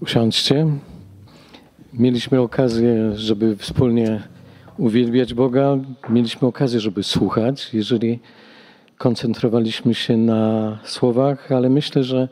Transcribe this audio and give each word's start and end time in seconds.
Usiądźcie. 0.00 0.66
Mieliśmy 1.92 2.40
okazję, 2.40 3.12
żeby 3.16 3.56
wspólnie 3.56 4.22
uwielbiać 4.76 5.34
Boga. 5.34 5.78
Mieliśmy 6.08 6.48
okazję, 6.48 6.80
żeby 6.80 7.02
słuchać, 7.02 7.74
jeżeli 7.74 8.18
koncentrowaliśmy 8.98 9.94
się 9.94 10.16
na 10.16 10.78
słowach, 10.84 11.52
ale 11.52 11.70
myślę, 11.70 12.04
że 12.04 12.28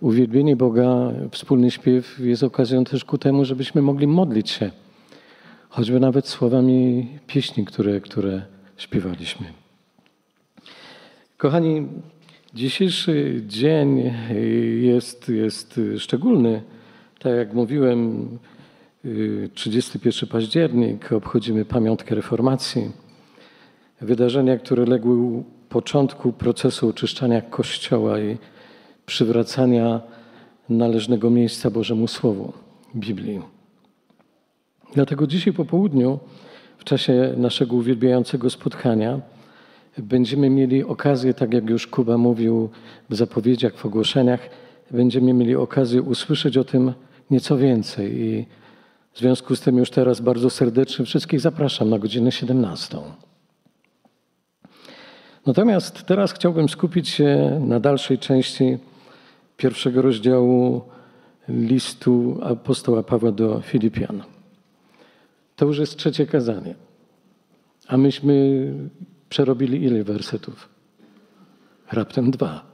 uwielbienie 0.00 0.56
Boga, 0.56 1.12
wspólny 1.30 1.70
śpiew 1.70 2.18
jest 2.18 2.42
okazją 2.42 2.84
też 2.84 3.04
ku 3.04 3.18
temu, 3.18 3.44
żebyśmy 3.44 3.82
mogli 3.82 4.06
modlić 4.06 4.50
się, 4.50 4.70
choćby 5.68 6.00
nawet 6.00 6.28
słowami 6.28 7.08
pieśni, 7.26 7.64
które, 7.64 8.00
które 8.00 8.42
śpiewaliśmy. 8.76 9.46
Kochani, 11.36 11.86
dzisiejszy 12.54 13.42
dzień 13.46 14.12
jest, 14.80 15.28
jest 15.28 15.80
szczególny. 15.98 16.62
Tak 17.22 17.32
jak 17.36 17.54
mówiłem, 17.54 18.28
31 19.54 20.28
październik 20.28 21.12
obchodzimy 21.12 21.64
pamiątkę 21.64 22.14
reformacji. 22.14 22.90
Wydarzenia, 24.00 24.58
które 24.58 24.84
legły 24.84 25.16
u 25.16 25.44
początku 25.68 26.32
procesu 26.32 26.88
oczyszczania 26.88 27.40
Kościoła 27.40 28.20
i 28.20 28.36
przywracania 29.06 30.00
należnego 30.68 31.30
miejsca 31.30 31.70
Bożemu 31.70 32.08
Słowu, 32.08 32.52
Biblii. 32.96 33.40
Dlatego 34.94 35.26
dzisiaj 35.26 35.52
po 35.52 35.64
południu, 35.64 36.18
w 36.78 36.84
czasie 36.84 37.34
naszego 37.36 37.76
uwielbiającego 37.76 38.50
spotkania, 38.50 39.20
będziemy 39.98 40.50
mieli 40.50 40.84
okazję, 40.84 41.34
tak 41.34 41.54
jak 41.54 41.70
już 41.70 41.86
Kuba 41.86 42.18
mówił 42.18 42.70
w 43.10 43.16
zapowiedziach, 43.16 43.76
w 43.76 43.86
ogłoszeniach, 43.86 44.40
będziemy 44.90 45.32
mieli 45.32 45.56
okazję 45.56 46.02
usłyszeć 46.02 46.56
o 46.56 46.64
tym 46.64 46.92
nieco 47.32 47.56
więcej. 47.56 48.20
I 48.20 48.46
w 49.12 49.18
związku 49.18 49.56
z 49.56 49.60
tym 49.60 49.76
już 49.76 49.90
teraz 49.90 50.20
bardzo 50.20 50.50
serdecznie 50.50 51.04
wszystkich 51.04 51.40
zapraszam 51.40 51.90
na 51.90 51.98
godzinę 51.98 52.32
17. 52.32 52.98
Natomiast 55.46 56.02
teraz 56.02 56.32
chciałbym 56.32 56.68
skupić 56.68 57.08
się 57.08 57.60
na 57.66 57.80
dalszej 57.80 58.18
części 58.18 58.78
pierwszego 59.56 60.02
rozdziału 60.02 60.82
listu 61.48 62.38
apostoła 62.42 63.02
Pawła 63.02 63.32
do 63.32 63.60
Filipian. 63.60 64.22
To 65.56 65.66
już 65.66 65.78
jest 65.78 65.96
trzecie 65.96 66.26
kazanie. 66.26 66.74
A 67.88 67.96
myśmy 67.96 68.64
przerobili 69.28 69.84
ile 69.84 70.04
wersetów? 70.04 70.68
Raptem 71.92 72.30
dwa. 72.30 72.71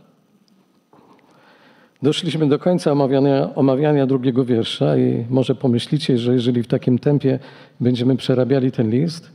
Doszliśmy 2.03 2.49
do 2.49 2.59
końca 2.59 2.93
omawiania, 2.93 3.55
omawiania 3.55 4.07
drugiego 4.07 4.45
wiersza 4.45 4.97
i 4.97 5.27
może 5.31 5.55
pomyślicie, 5.55 6.19
że 6.19 6.33
jeżeli 6.33 6.63
w 6.63 6.67
takim 6.67 6.99
tempie 6.99 7.39
będziemy 7.81 8.17
przerabiali 8.17 8.73
ten 8.73 8.91
list, 8.91 9.31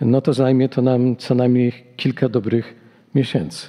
no 0.00 0.20
to 0.20 0.32
zajmie 0.32 0.68
to 0.68 0.82
nam 0.82 1.16
co 1.16 1.34
najmniej 1.34 1.72
kilka 1.96 2.28
dobrych 2.28 2.76
miesięcy. 3.14 3.66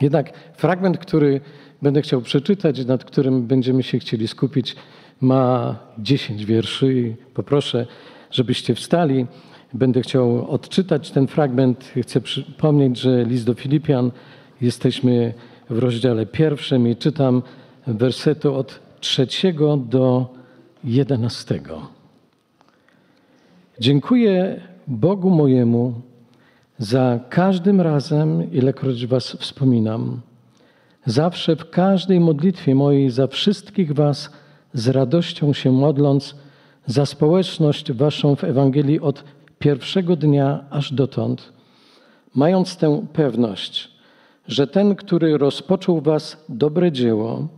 Jednak 0.00 0.32
fragment, 0.56 0.98
który 0.98 1.40
będę 1.82 2.02
chciał 2.02 2.20
przeczytać, 2.20 2.86
nad 2.86 3.04
którym 3.04 3.46
będziemy 3.46 3.82
się 3.82 3.98
chcieli 3.98 4.28
skupić, 4.28 4.76
ma 5.20 5.76
dziesięć 5.98 6.44
wierszy 6.44 6.94
i 6.94 7.14
poproszę, 7.34 7.86
żebyście 8.30 8.74
wstali. 8.74 9.26
Będę 9.72 10.00
chciał 10.00 10.50
odczytać 10.50 11.10
ten 11.10 11.26
fragment. 11.26 11.92
Chcę 12.02 12.20
przypomnieć, 12.20 12.98
że 12.98 13.24
list 13.24 13.46
do 13.46 13.54
Filipian 13.54 14.10
jesteśmy 14.60 15.34
w 15.70 15.78
rozdziale 15.78 16.26
pierwszym 16.26 16.88
i 16.88 16.96
czytam 16.96 17.42
wersetu 17.86 18.54
od 18.54 18.80
trzeciego 19.00 19.76
do 19.76 20.34
jedenastego. 20.84 21.88
Dziękuję 23.80 24.60
Bogu 24.86 25.30
mojemu 25.30 25.94
za 26.78 27.20
każdym 27.28 27.80
razem, 27.80 28.52
ilekroć 28.52 29.06
Was 29.06 29.32
wspominam. 29.32 30.20
Zawsze 31.06 31.56
w 31.56 31.70
każdej 31.70 32.20
modlitwie 32.20 32.74
mojej 32.74 33.10
za 33.10 33.26
wszystkich 33.26 33.92
Was 33.92 34.30
z 34.72 34.88
radością 34.88 35.52
się 35.52 35.72
modląc 35.72 36.34
za 36.86 37.06
społeczność 37.06 37.92
Waszą 37.92 38.36
w 38.36 38.44
Ewangelii 38.44 39.00
od 39.00 39.24
pierwszego 39.58 40.16
dnia 40.16 40.64
aż 40.70 40.92
dotąd, 40.92 41.52
mając 42.34 42.76
tę 42.76 43.06
pewność, 43.12 43.93
że 44.48 44.66
ten, 44.66 44.94
który 44.94 45.38
rozpoczął 45.38 46.00
Was 46.00 46.44
dobre 46.48 46.92
dzieło, 46.92 47.48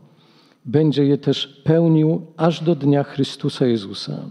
będzie 0.65 1.05
je 1.05 1.19
też 1.19 1.47
pełnił 1.47 2.27
aż 2.37 2.63
do 2.63 2.75
dnia 2.75 3.03
Chrystusa 3.03 3.67
Jezusa. 3.67 4.31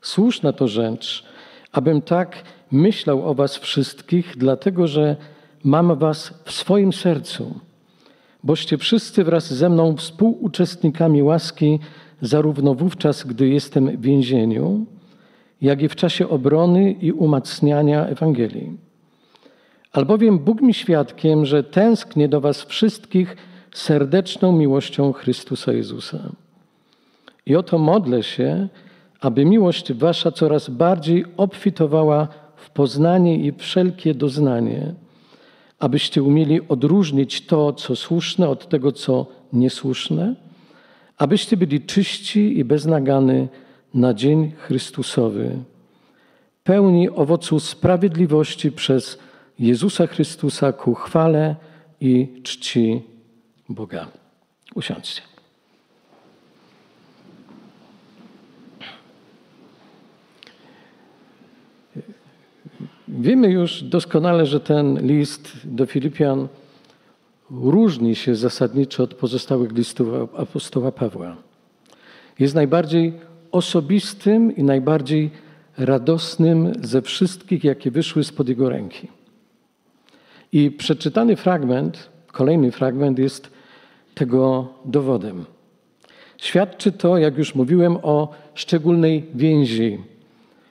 Słuszna 0.00 0.52
to 0.52 0.68
rzecz, 0.68 1.24
abym 1.72 2.02
tak 2.02 2.42
myślał 2.70 3.28
o 3.28 3.34
Was 3.34 3.56
wszystkich, 3.56 4.34
dlatego 4.36 4.86
że 4.86 5.16
mam 5.64 5.98
Was 5.98 6.42
w 6.44 6.52
swoim 6.52 6.92
sercu, 6.92 7.60
boście 8.44 8.78
wszyscy 8.78 9.24
wraz 9.24 9.54
ze 9.54 9.68
mną 9.68 9.96
współuczestnikami 9.96 11.22
łaski, 11.22 11.78
zarówno 12.20 12.74
wówczas, 12.74 13.24
gdy 13.24 13.48
jestem 13.48 13.96
w 13.96 14.00
więzieniu, 14.00 14.86
jak 15.60 15.82
i 15.82 15.88
w 15.88 15.96
czasie 15.96 16.28
obrony 16.28 16.92
i 16.92 17.12
umacniania 17.12 18.06
Ewangelii. 18.06 18.85
Albowiem 19.96 20.38
Bóg 20.38 20.60
mi 20.60 20.74
świadkiem, 20.74 21.46
że 21.46 21.62
tęsknię 21.64 22.28
do 22.28 22.40
Was 22.40 22.64
wszystkich 22.64 23.36
serdeczną 23.74 24.52
miłością 24.52 25.12
Chrystusa 25.12 25.72
Jezusa. 25.72 26.18
I 27.46 27.56
oto 27.56 27.78
modlę 27.78 28.22
się, 28.22 28.68
aby 29.20 29.44
miłość 29.44 29.92
Wasza 29.92 30.32
coraz 30.32 30.68
bardziej 30.68 31.24
obfitowała 31.36 32.28
w 32.56 32.70
poznanie 32.70 33.36
i 33.36 33.52
wszelkie 33.52 34.14
doznanie, 34.14 34.94
abyście 35.78 36.22
umieli 36.22 36.68
odróżnić 36.68 37.46
to, 37.46 37.72
co 37.72 37.96
słuszne, 37.96 38.48
od 38.48 38.68
tego, 38.68 38.92
co 38.92 39.26
niesłuszne, 39.52 40.34
abyście 41.18 41.56
byli 41.56 41.80
czyści 41.80 42.58
i 42.58 42.64
beznagany 42.64 43.48
na 43.94 44.14
dzień 44.14 44.52
Chrystusowy, 44.56 45.56
pełni 46.64 47.10
owocu 47.10 47.60
sprawiedliwości 47.60 48.72
przez 48.72 49.18
Jezusa 49.58 50.06
Chrystusa 50.06 50.72
ku 50.72 50.94
chwale 50.94 51.56
i 52.00 52.28
czci 52.42 53.02
Boga. 53.68 54.08
Usiądźcie. 54.74 55.22
Wiemy 63.08 63.50
już 63.50 63.82
doskonale, 63.82 64.46
że 64.46 64.60
ten 64.60 65.06
list 65.06 65.52
do 65.64 65.86
Filipian 65.86 66.48
różni 67.50 68.14
się 68.14 68.34
zasadniczo 68.34 69.02
od 69.02 69.14
pozostałych 69.14 69.72
listów 69.72 70.08
apostoła 70.36 70.92
Pawła. 70.92 71.36
Jest 72.38 72.54
najbardziej 72.54 73.12
osobistym 73.52 74.56
i 74.56 74.62
najbardziej 74.62 75.30
radosnym 75.78 76.72
ze 76.82 77.02
wszystkich, 77.02 77.64
jakie 77.64 77.90
wyszły 77.90 78.24
spod 78.24 78.48
jego 78.48 78.68
ręki. 78.68 79.15
I 80.52 80.70
przeczytany 80.70 81.36
fragment, 81.36 82.10
kolejny 82.32 82.72
fragment 82.72 83.18
jest 83.18 83.50
tego 84.14 84.68
dowodem. 84.84 85.44
Świadczy 86.36 86.92
to, 86.92 87.18
jak 87.18 87.38
już 87.38 87.54
mówiłem, 87.54 87.96
o 88.02 88.28
szczególnej 88.54 89.26
więzi, 89.34 89.98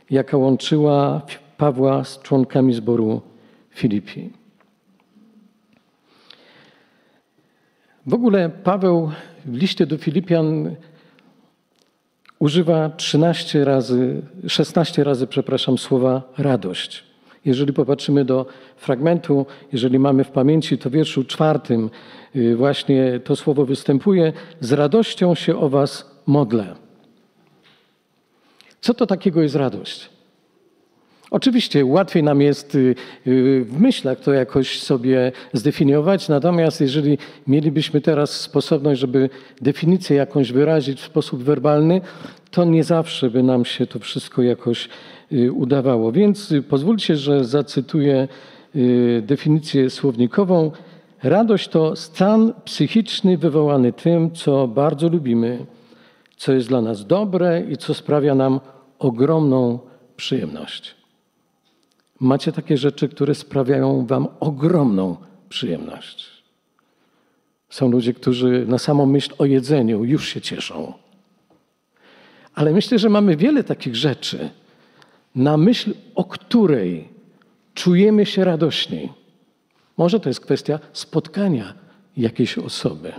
jaka 0.10 0.38
łączyła 0.38 1.22
Pawła 1.58 2.04
z 2.04 2.22
członkami 2.22 2.74
zboru 2.74 3.22
Filipi. 3.70 4.30
W 8.06 8.14
ogóle 8.14 8.50
Paweł 8.50 9.12
w 9.46 9.56
liście 9.56 9.86
do 9.86 9.98
Filipian 9.98 10.76
używa 12.40 12.90
13 12.90 13.66
razy, 13.66 14.22
16 14.48 15.04
razy, 15.04 15.28
przepraszam, 15.28 15.78
słowa 15.78 16.22
radość. 16.38 17.04
Jeżeli 17.46 17.74
popatrzymy 17.74 18.26
do 18.26 18.46
fragmentu, 18.76 19.46
jeżeli 19.74 20.00
mamy 20.00 20.24
w 20.24 20.30
pamięci, 20.30 20.78
to 20.78 20.90
w 20.90 20.94
wierszu 20.94 21.24
czwartym 21.24 21.90
y, 22.36 22.56
właśnie 22.56 23.20
to 23.24 23.36
słowo 23.36 23.66
występuje: 23.66 24.34
Z 24.60 24.72
radością 24.72 25.36
się 25.36 25.58
o 25.58 25.70
Was 25.70 26.12
modlę. 26.26 26.76
Co 28.82 28.94
to 28.94 29.06
takiego 29.08 29.42
jest 29.42 29.56
radość? 29.56 30.10
Oczywiście 31.32 31.86
łatwiej 31.86 32.24
nam 32.24 32.42
jest 32.42 32.76
y, 32.76 32.96
y, 33.28 33.66
w 33.66 33.80
myślach 33.82 34.20
to 34.20 34.34
jakoś 34.34 34.80
sobie 34.80 35.32
zdefiniować, 35.54 36.30
natomiast 36.30 36.82
jeżeli 36.82 37.18
mielibyśmy 37.48 38.02
teraz 38.02 38.42
sposobność, 38.42 39.02
żeby 39.02 39.30
definicję 39.62 40.18
jakąś 40.18 40.52
wyrazić 40.52 41.00
w 41.02 41.06
sposób 41.06 41.44
werbalny, 41.44 42.02
to 42.52 42.66
nie 42.66 42.84
zawsze 42.84 43.30
by 43.30 43.44
nam 43.44 43.66
się 43.66 43.88
to 43.88 44.00
wszystko 44.00 44.42
jakoś 44.42 44.90
udawało. 45.54 46.12
Więc 46.12 46.54
pozwólcie, 46.70 47.18
że 47.18 47.46
zacytuję 47.46 48.28
definicję 49.22 49.90
słownikową. 49.90 50.72
Radość 51.24 51.68
to 51.68 51.96
stan 51.96 52.54
psychiczny 52.66 53.38
wywołany 53.38 53.94
tym, 53.94 54.32
co 54.32 54.68
bardzo 54.68 55.10
lubimy, 55.10 55.66
co 56.38 56.54
jest 56.54 56.68
dla 56.68 56.82
nas 56.82 57.08
dobre 57.08 57.64
i 57.70 57.78
co 57.78 57.94
sprawia 57.94 58.36
nam 58.36 58.60
ogromną 59.00 59.80
przyjemność. 60.18 60.96
Macie 62.20 62.52
takie 62.52 62.78
rzeczy, 62.78 63.10
które 63.10 63.36
sprawiają 63.36 64.06
Wam 64.06 64.28
ogromną 64.40 65.18
przyjemność. 65.50 66.26
Są 67.70 67.92
ludzie, 67.92 68.14
którzy 68.14 68.66
na 68.68 68.78
samą 68.78 69.06
myśl 69.06 69.34
o 69.38 69.46
jedzeniu 69.46 70.04
już 70.04 70.28
się 70.28 70.42
cieszą. 70.42 70.94
Ale 72.56 72.72
myślę, 72.72 73.00
że 73.00 73.10
mamy 73.10 73.36
wiele 73.36 73.64
takich 73.64 73.96
rzeczy, 73.96 74.50
na 75.36 75.58
myśl 75.58 75.94
o 76.16 76.24
której 76.24 77.10
czujemy 77.74 78.26
się 78.26 78.44
radośniej. 78.44 79.10
Może 79.98 80.20
to 80.20 80.30
jest 80.30 80.40
kwestia 80.40 80.80
spotkania 80.94 81.74
jakiejś 82.18 82.58
osoby. 82.58 83.14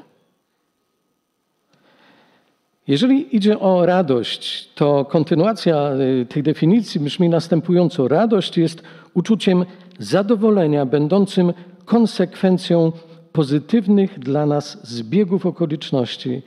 Jeżeli 2.89 3.37
idzie 3.37 3.61
o 3.61 3.87
radość, 3.87 4.69
to 4.75 5.05
kontynuacja 5.05 5.93
y, 6.23 6.27
tej 6.27 6.43
definicji 6.43 7.01
brzmi 7.01 7.29
następująco. 7.29 8.09
Radość 8.09 8.59
jest 8.59 8.83
uczuciem 9.15 9.65
zadowolenia, 9.99 10.87
będącym 10.87 11.53
konsekwencją 11.85 12.93
pozytywnych 13.33 14.19
dla 14.19 14.47
nas 14.47 14.89
zbiegów 14.89 15.47
okoliczności, 15.47 16.43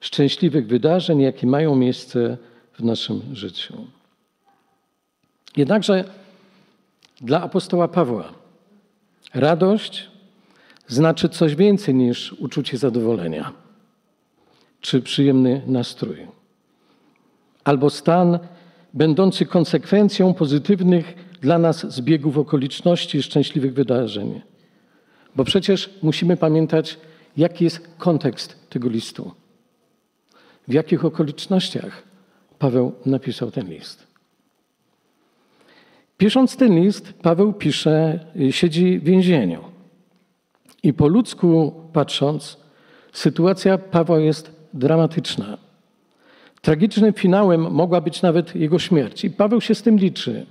szczęśliwych 0.00 0.66
wydarzeń, 0.66 1.20
jakie 1.20 1.46
mają 1.46 1.76
miejsce 1.76 2.36
w 2.72 2.84
naszym 2.84 3.22
życiu. 3.32 3.74
Jednakże 5.56 6.04
dla 7.20 7.42
apostoła 7.42 7.88
Pawła 7.88 8.32
radość 9.34 10.10
znaczy 10.88 11.28
coś 11.28 11.54
więcej 11.54 11.94
niż 11.94 12.32
uczucie 12.32 12.78
zadowolenia 12.78 13.52
czy 14.80 15.02
przyjemny 15.02 15.62
nastrój, 15.66 16.26
albo 17.64 17.90
stan 17.90 18.38
będący 18.94 19.46
konsekwencją 19.46 20.34
pozytywnych 20.34 21.14
dla 21.40 21.58
nas 21.58 21.94
zbiegów 21.94 22.38
okoliczności 22.38 23.18
i 23.18 23.22
szczęśliwych 23.22 23.74
wydarzeń. 23.74 24.40
Bo 25.36 25.44
przecież 25.44 25.90
musimy 26.02 26.36
pamiętać, 26.36 26.98
jaki 27.36 27.64
jest 27.64 27.88
kontekst 27.98 28.70
tego 28.70 28.88
listu. 28.88 29.32
W 30.68 30.72
jakich 30.72 31.04
okolicznościach 31.04 32.02
Paweł 32.58 32.92
napisał 33.06 33.50
ten 33.50 33.68
list. 33.70 34.11
Pisząc 36.22 36.56
ten 36.56 36.80
list, 36.80 37.12
Paweł 37.12 37.52
pisze, 37.52 38.18
siedzi 38.50 38.98
w 38.98 39.04
więzieniu. 39.04 39.64
I 40.82 40.92
po 40.92 41.08
ludzku 41.08 41.72
patrząc, 41.92 42.56
sytuacja 43.12 43.78
Pawła 43.78 44.18
jest 44.18 44.52
dramatyczna. 44.74 45.58
Tragicznym 46.60 47.12
finałem 47.12 47.60
mogła 47.60 48.00
być 48.00 48.22
nawet 48.22 48.56
jego 48.56 48.78
śmierć. 48.78 49.24
I 49.24 49.30
Paweł 49.30 49.60
się 49.60 49.74
z 49.74 49.82
tym 49.82 49.96
liczy. 49.96 50.46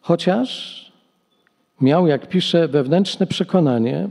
Chociaż 0.00 0.92
miał, 1.80 2.06
jak 2.06 2.28
pisze, 2.28 2.68
wewnętrzne 2.68 3.26
przekonanie, 3.26 4.08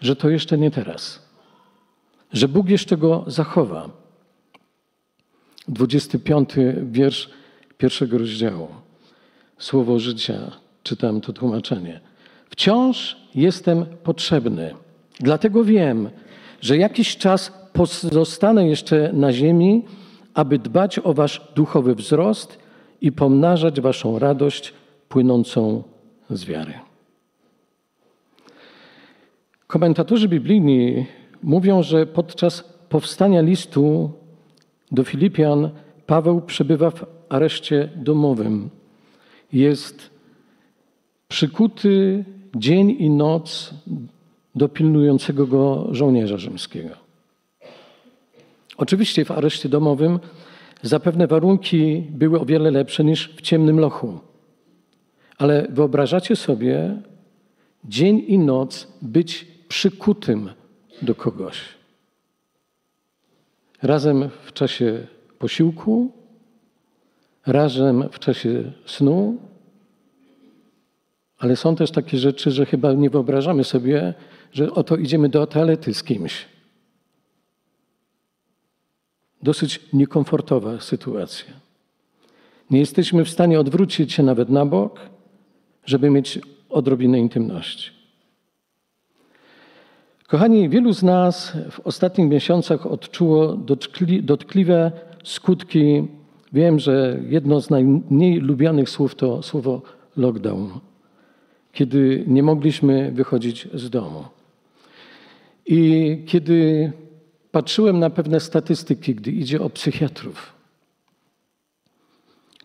że 0.00 0.16
to 0.16 0.28
jeszcze 0.28 0.58
nie 0.58 0.70
teraz, 0.70 1.28
że 2.32 2.48
Bóg 2.48 2.68
jeszcze 2.68 2.96
go 2.96 3.24
zachowa. 3.26 3.90
25 5.68 6.50
wiersz 6.82 7.30
pierwszego 7.78 8.18
rozdziału. 8.18 8.85
Słowo 9.58 9.98
życia, 9.98 10.50
czytam 10.82 11.20
to 11.20 11.32
tłumaczenie. 11.32 12.00
Wciąż 12.50 13.16
jestem 13.34 13.86
potrzebny, 14.02 14.74
dlatego 15.20 15.64
wiem, 15.64 16.10
że 16.60 16.76
jakiś 16.76 17.16
czas 17.16 17.52
pozostanę 17.72 18.68
jeszcze 18.68 19.10
na 19.12 19.32
ziemi, 19.32 19.84
aby 20.34 20.58
dbać 20.58 20.98
o 20.98 21.14
wasz 21.14 21.52
duchowy 21.54 21.94
wzrost 21.94 22.58
i 23.00 23.12
pomnażać 23.12 23.80
waszą 23.80 24.18
radość 24.18 24.74
płynącą 25.08 25.82
z 26.30 26.44
wiary. 26.44 26.72
Komentatorzy 29.66 30.28
biblijni 30.28 31.06
mówią, 31.42 31.82
że 31.82 32.06
podczas 32.06 32.62
powstania 32.88 33.40
listu 33.40 34.10
do 34.92 35.04
Filipian 35.04 35.70
Paweł 36.06 36.40
przebywa 36.40 36.90
w 36.90 37.04
areszcie 37.28 37.88
domowym. 37.96 38.70
Jest 39.52 40.10
przykuty 41.28 42.24
dzień 42.56 42.90
i 42.90 43.10
noc 43.10 43.74
do 44.54 44.68
pilnującego 44.68 45.46
go 45.46 45.88
żołnierza 45.90 46.36
rzymskiego. 46.36 46.94
Oczywiście 48.76 49.24
w 49.24 49.30
areszcie 49.30 49.68
domowym 49.68 50.18
zapewne 50.82 51.26
warunki 51.26 52.04
były 52.10 52.40
o 52.40 52.44
wiele 52.44 52.70
lepsze 52.70 53.04
niż 53.04 53.34
w 53.36 53.40
ciemnym 53.40 53.80
lochu. 53.80 54.20
Ale 55.38 55.66
wyobrażacie 55.70 56.36
sobie 56.36 57.02
dzień 57.84 58.24
i 58.26 58.38
noc 58.38 58.88
być 59.02 59.46
przykutym 59.68 60.50
do 61.02 61.14
kogoś. 61.14 61.60
Razem 63.82 64.30
w 64.44 64.52
czasie 64.52 65.06
posiłku, 65.38 66.12
razem 67.46 68.08
w 68.12 68.18
czasie 68.18 68.72
snu, 68.86 69.36
ale 71.38 71.56
są 71.56 71.76
też 71.76 71.90
takie 71.90 72.18
rzeczy, 72.18 72.50
że 72.50 72.66
chyba 72.66 72.92
nie 72.92 73.10
wyobrażamy 73.10 73.64
sobie, 73.64 74.14
że 74.52 74.72
oto 74.72 74.96
idziemy 74.96 75.28
do 75.28 75.46
toalety 75.46 75.94
z 75.94 76.02
kimś. 76.02 76.46
Dosyć 79.42 79.80
niekomfortowa 79.92 80.80
sytuacja. 80.80 81.52
Nie 82.70 82.78
jesteśmy 82.78 83.24
w 83.24 83.30
stanie 83.30 83.60
odwrócić 83.60 84.12
się 84.12 84.22
nawet 84.22 84.48
na 84.48 84.66
bok, 84.66 85.00
żeby 85.84 86.10
mieć 86.10 86.38
odrobinę 86.68 87.18
intymności. 87.18 87.90
Kochani, 90.26 90.68
wielu 90.68 90.92
z 90.92 91.02
nas 91.02 91.52
w 91.70 91.80
ostatnich 91.80 92.28
miesiącach 92.30 92.86
odczuło 92.86 93.56
dotkliwe 94.22 94.92
skutki. 95.24 96.08
Wiem, 96.52 96.78
że 96.78 97.20
jedno 97.28 97.60
z 97.60 97.70
najmniej 97.70 98.40
lubianych 98.40 98.90
słów 98.90 99.14
to 99.14 99.42
słowo 99.42 99.82
lockdown, 100.16 100.70
kiedy 101.72 102.24
nie 102.26 102.42
mogliśmy 102.42 103.12
wychodzić 103.12 103.68
z 103.74 103.90
domu. 103.90 104.24
I 105.66 106.22
kiedy 106.26 106.92
patrzyłem 107.50 107.98
na 107.98 108.10
pewne 108.10 108.40
statystyki, 108.40 109.14
gdy 109.14 109.30
idzie 109.30 109.60
o 109.60 109.70
psychiatrów, 109.70 110.52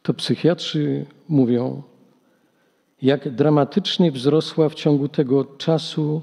to 0.01 0.13
psychiatrzy 0.13 1.05
mówią, 1.29 1.83
jak 3.01 3.35
dramatycznie 3.35 4.11
wzrosła 4.11 4.69
w 4.69 4.75
ciągu 4.75 5.07
tego 5.07 5.45
czasu 5.45 6.21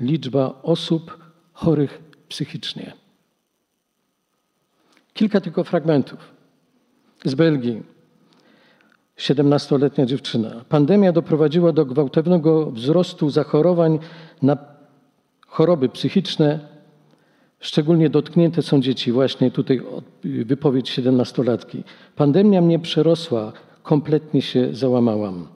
liczba 0.00 0.60
osób 0.62 1.18
chorych 1.52 2.02
psychicznie. 2.28 2.92
Kilka 5.14 5.40
tylko 5.40 5.64
fragmentów. 5.64 6.37
Z 7.24 7.34
Belgii. 7.34 7.82
17-letnia 9.18 10.06
dziewczyna. 10.06 10.64
Pandemia 10.68 11.12
doprowadziła 11.12 11.72
do 11.72 11.84
gwałtownego 11.86 12.70
wzrostu 12.70 13.30
zachorowań 13.30 13.98
na 14.42 14.56
choroby 15.46 15.88
psychiczne. 15.88 16.60
Szczególnie 17.60 18.10
dotknięte 18.10 18.62
są 18.62 18.80
dzieci. 18.80 19.12
Właśnie 19.12 19.50
tutaj 19.50 19.82
wypowiedź 20.24 20.98
17-latki. 20.98 21.82
Pandemia 22.16 22.60
mnie 22.60 22.78
przerosła, 22.78 23.52
kompletnie 23.82 24.42
się 24.42 24.68
załamałam. 24.74 25.46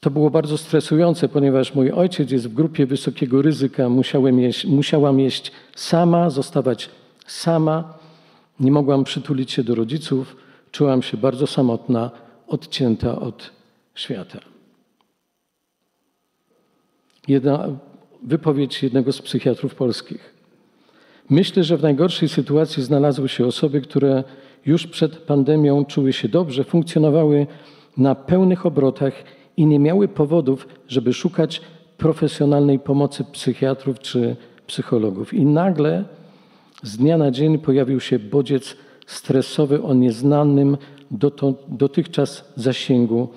To 0.00 0.10
było 0.10 0.30
bardzo 0.30 0.58
stresujące, 0.58 1.28
ponieważ 1.28 1.74
mój 1.74 1.90
ojciec 1.90 2.30
jest 2.30 2.48
w 2.48 2.54
grupie 2.54 2.86
wysokiego 2.86 3.42
ryzyka. 3.42 3.88
Musiałem 3.88 4.40
jeść, 4.40 4.66
musiałam 4.66 5.20
jeść 5.20 5.52
sama, 5.74 6.30
zostawać 6.30 6.90
sama. 7.26 8.01
Nie 8.60 8.70
mogłam 8.70 9.04
przytulić 9.04 9.52
się 9.52 9.64
do 9.64 9.74
rodziców. 9.74 10.36
Czułam 10.72 11.02
się 11.02 11.16
bardzo 11.16 11.46
samotna, 11.46 12.10
odcięta 12.46 13.18
od 13.20 13.50
świata. 13.94 14.38
Jedna 17.28 17.68
wypowiedź 18.22 18.82
jednego 18.82 19.12
z 19.12 19.22
psychiatrów 19.22 19.74
polskich. 19.74 20.34
Myślę, 21.30 21.64
że 21.64 21.76
w 21.76 21.82
najgorszej 21.82 22.28
sytuacji 22.28 22.82
znalazły 22.82 23.28
się 23.28 23.46
osoby, 23.46 23.80
które 23.80 24.24
już 24.66 24.86
przed 24.86 25.18
pandemią 25.18 25.84
czuły 25.84 26.12
się 26.12 26.28
dobrze, 26.28 26.64
funkcjonowały 26.64 27.46
na 27.96 28.14
pełnych 28.14 28.66
obrotach 28.66 29.12
i 29.56 29.66
nie 29.66 29.78
miały 29.78 30.08
powodów, 30.08 30.68
żeby 30.88 31.12
szukać 31.12 31.60
profesjonalnej 31.98 32.78
pomocy 32.78 33.24
psychiatrów 33.24 33.98
czy 34.00 34.36
psychologów. 34.66 35.34
I 35.34 35.44
nagle 35.44 36.04
z 36.82 36.96
dnia 36.96 37.18
na 37.18 37.30
dzień 37.30 37.58
pojawił 37.58 38.00
się 38.00 38.18
bodziec 38.18 38.76
stresowy 39.06 39.82
o 39.82 39.94
nieznanym 39.94 40.76
dotychczas 41.68 42.52
zasięgu, 42.56 43.28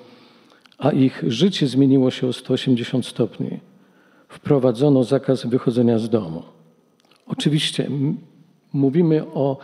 a 0.77 0.91
ich 0.91 1.23
życie 1.27 1.67
zmieniło 1.67 2.11
się 2.11 2.27
o 2.27 2.33
180 2.33 3.05
stopni. 3.05 3.59
wprowadzono 4.29 5.03
zakaz 5.03 5.45
wychodzenia 5.45 5.99
z 5.99 6.09
domu. 6.09 6.43
Oczywiście 7.27 7.89
mówimy 8.73 9.25
o 9.25 9.57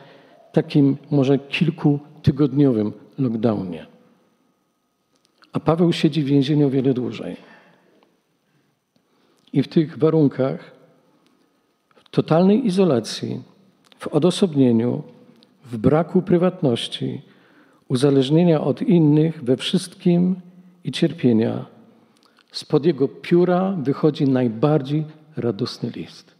takim 0.52 0.98
może 1.12 1.40
kilkutygodniowym 1.40 2.94
lockdownie. 3.18 3.86
A 5.54 5.60
Paweł 5.60 5.94
siedzi 5.94 6.24
w 6.24 6.26
więzieniu 6.26 6.68
o 6.68 6.70
wiele 6.70 6.94
dłużej. 6.94 7.36
I 9.54 9.64
w 9.64 9.68
tych 9.68 9.98
warunkach, 9.98 10.72
w 11.96 12.10
totalnej 12.10 12.66
izolacji, 12.68 13.42
w 14.02 14.08
odosobnieniu, 14.08 15.04
w 15.66 15.78
braku 15.78 16.22
prywatności, 16.22 17.22
uzależnienia 17.88 18.62
od 18.62 18.82
innych 18.82 19.44
we 19.44 19.58
wszystkim 19.58 20.36
i 20.84 20.92
cierpienia, 20.92 21.66
spod 22.52 22.86
jego 22.86 23.08
pióra 23.08 23.72
wychodzi 23.72 24.26
najbardziej 24.26 25.06
radosny 25.38 25.90
list. 25.90 26.36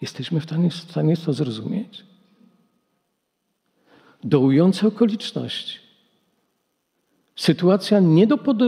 Jesteśmy 0.00 0.40
w 0.40 0.44
stanie, 0.44 0.70
stanie 0.70 1.16
to 1.16 1.32
zrozumieć? 1.32 2.04
Dołujące 4.24 4.86
okoliczności. 4.86 5.78
Sytuacja 7.36 8.00
nie 8.00 8.26
do, 8.26 8.38
pod, 8.38 8.58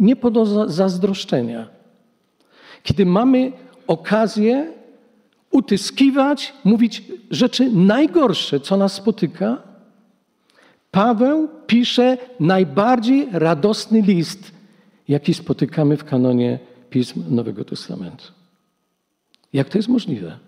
nie 0.00 0.16
do 0.16 0.68
zazdroszczenia. 0.68 1.68
Kiedy 2.82 3.06
mamy 3.06 3.52
okazję 3.86 4.72
utyskiwać, 5.50 6.52
mówić 6.64 7.02
rzeczy 7.30 7.70
najgorsze, 7.70 8.60
co 8.60 8.76
nas 8.76 8.92
spotyka, 8.92 9.62
Paweł 10.90 11.48
pisze 11.66 12.18
najbardziej 12.40 13.28
radosny 13.32 14.02
list, 14.02 14.52
jaki 15.08 15.34
spotykamy 15.34 15.96
w 15.96 16.04
kanonie 16.04 16.58
pism 16.90 17.34
Nowego 17.34 17.64
Testamentu. 17.64 18.24
Jak 19.52 19.68
to 19.68 19.78
jest 19.78 19.88
możliwe? 19.88 20.38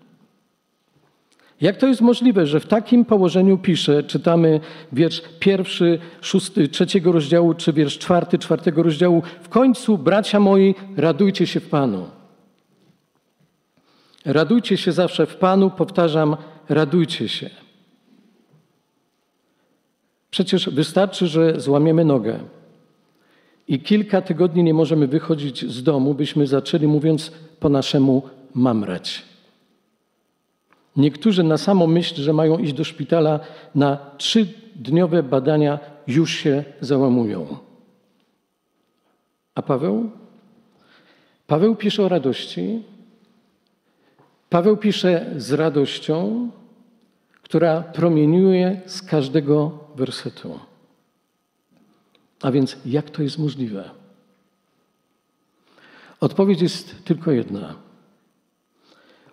Jak 1.61 1.77
to 1.77 1.87
jest 1.87 2.01
możliwe, 2.01 2.45
że 2.45 2.59
w 2.59 2.65
takim 2.65 3.05
położeniu 3.05 3.57
pisze, 3.57 4.03
czytamy 4.03 4.59
wiersz 4.91 5.21
pierwszy, 5.39 5.99
szósty, 6.21 6.67
trzeciego 6.67 7.11
rozdziału, 7.11 7.53
czy 7.53 7.73
wiersz 7.73 7.97
czwarty, 7.97 8.37
czwartego 8.37 8.83
rozdziału, 8.83 9.21
w 9.41 9.49
końcu, 9.49 9.97
bracia 9.97 10.39
moi, 10.39 10.75
radujcie 10.97 11.47
się 11.47 11.59
w 11.59 11.69
Panu. 11.69 12.05
Radujcie 14.25 14.77
się 14.77 14.91
zawsze 14.91 15.25
w 15.25 15.35
Panu, 15.35 15.69
powtarzam, 15.69 16.37
radujcie 16.69 17.29
się. 17.29 17.49
Przecież 20.31 20.69
wystarczy, 20.69 21.27
że 21.27 21.59
złamiemy 21.59 22.05
nogę 22.05 22.39
i 23.67 23.79
kilka 23.79 24.21
tygodni 24.21 24.63
nie 24.63 24.73
możemy 24.73 25.07
wychodzić 25.07 25.71
z 25.71 25.83
domu, 25.83 26.13
byśmy 26.13 26.47
zaczęli, 26.47 26.87
mówiąc 26.87 27.31
po 27.59 27.69
naszemu, 27.69 28.21
mamrać. 28.53 29.23
Niektórzy 30.95 31.43
na 31.43 31.57
samą 31.57 31.87
myśl, 31.87 32.21
że 32.21 32.33
mają 32.33 32.57
iść 32.57 32.73
do 32.73 32.83
szpitala 32.83 33.39
na 33.75 33.97
trzydniowe 34.17 35.23
badania, 35.23 35.79
już 36.07 36.31
się 36.31 36.63
załamują. 36.81 37.57
A 39.55 39.61
Paweł? 39.61 40.11
Paweł 41.47 41.75
pisze 41.75 42.03
o 42.03 42.09
radości. 42.09 42.83
Paweł 44.53 44.77
pisze 44.77 45.25
z 45.37 45.51
radością, 45.51 46.49
która 47.41 47.81
promieniuje 47.81 48.81
z 48.85 49.01
każdego 49.01 49.79
wersetu. 49.95 50.59
A 52.41 52.51
więc 52.51 52.77
jak 52.85 53.09
to 53.09 53.23
jest 53.23 53.37
możliwe? 53.37 53.89
Odpowiedź 56.19 56.61
jest 56.61 57.05
tylko 57.05 57.31
jedna. 57.31 57.75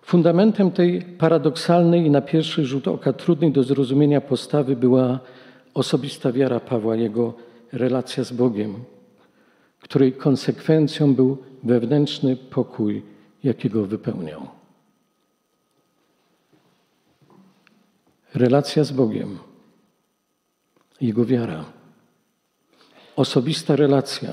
Fundamentem 0.01 0.71
tej 0.71 1.01
paradoksalnej 1.01 2.05
i 2.05 2.09
na 2.09 2.21
pierwszy 2.21 2.65
rzut 2.65 2.87
oka 2.87 3.13
trudnej 3.13 3.51
do 3.51 3.63
zrozumienia 3.63 4.21
postawy 4.21 4.75
była 4.75 5.19
osobista 5.73 6.31
wiara 6.31 6.59
Pawła, 6.59 6.95
jego 6.95 7.33
relacja 7.71 8.23
z 8.23 8.33
Bogiem, 8.33 8.75
której 9.79 10.13
konsekwencją 10.13 11.15
był 11.15 11.37
wewnętrzny 11.63 12.35
pokój, 12.35 13.03
jakiego 13.43 13.85
wypełniał. 13.85 14.60
Relacja 18.33 18.83
z 18.83 18.91
Bogiem, 18.91 19.39
jego 21.01 21.25
wiara, 21.25 21.65
osobista 23.15 23.75
relacja. 23.75 24.29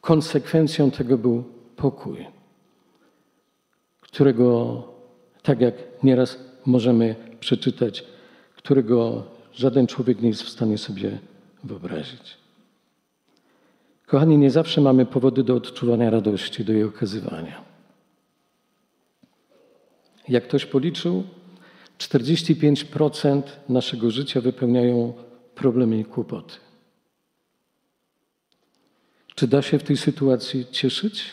Konsekwencją 0.00 0.90
tego 0.90 1.18
był 1.18 1.44
pokój 1.76 2.26
którego, 4.14 4.82
tak 5.42 5.60
jak 5.60 5.74
nieraz 6.02 6.38
możemy 6.66 7.14
przeczytać, 7.40 8.04
którego 8.56 9.24
żaden 9.52 9.86
człowiek 9.86 10.20
nie 10.20 10.28
jest 10.28 10.42
w 10.42 10.48
stanie 10.48 10.78
sobie 10.78 11.18
wyobrazić. 11.64 12.36
Kochani, 14.06 14.38
nie 14.38 14.50
zawsze 14.50 14.80
mamy 14.80 15.06
powody 15.06 15.44
do 15.44 15.54
odczuwania 15.54 16.10
radości, 16.10 16.64
do 16.64 16.72
jej 16.72 16.84
okazywania. 16.84 17.64
Jak 20.28 20.44
ktoś 20.44 20.66
policzył, 20.66 21.24
45% 21.98 23.42
naszego 23.68 24.10
życia 24.10 24.40
wypełniają 24.40 25.12
problemy 25.54 25.98
i 25.98 26.04
kłopoty. 26.04 26.54
Czy 29.34 29.48
da 29.48 29.62
się 29.62 29.78
w 29.78 29.82
tej 29.82 29.96
sytuacji 29.96 30.66
cieszyć? 30.70 31.24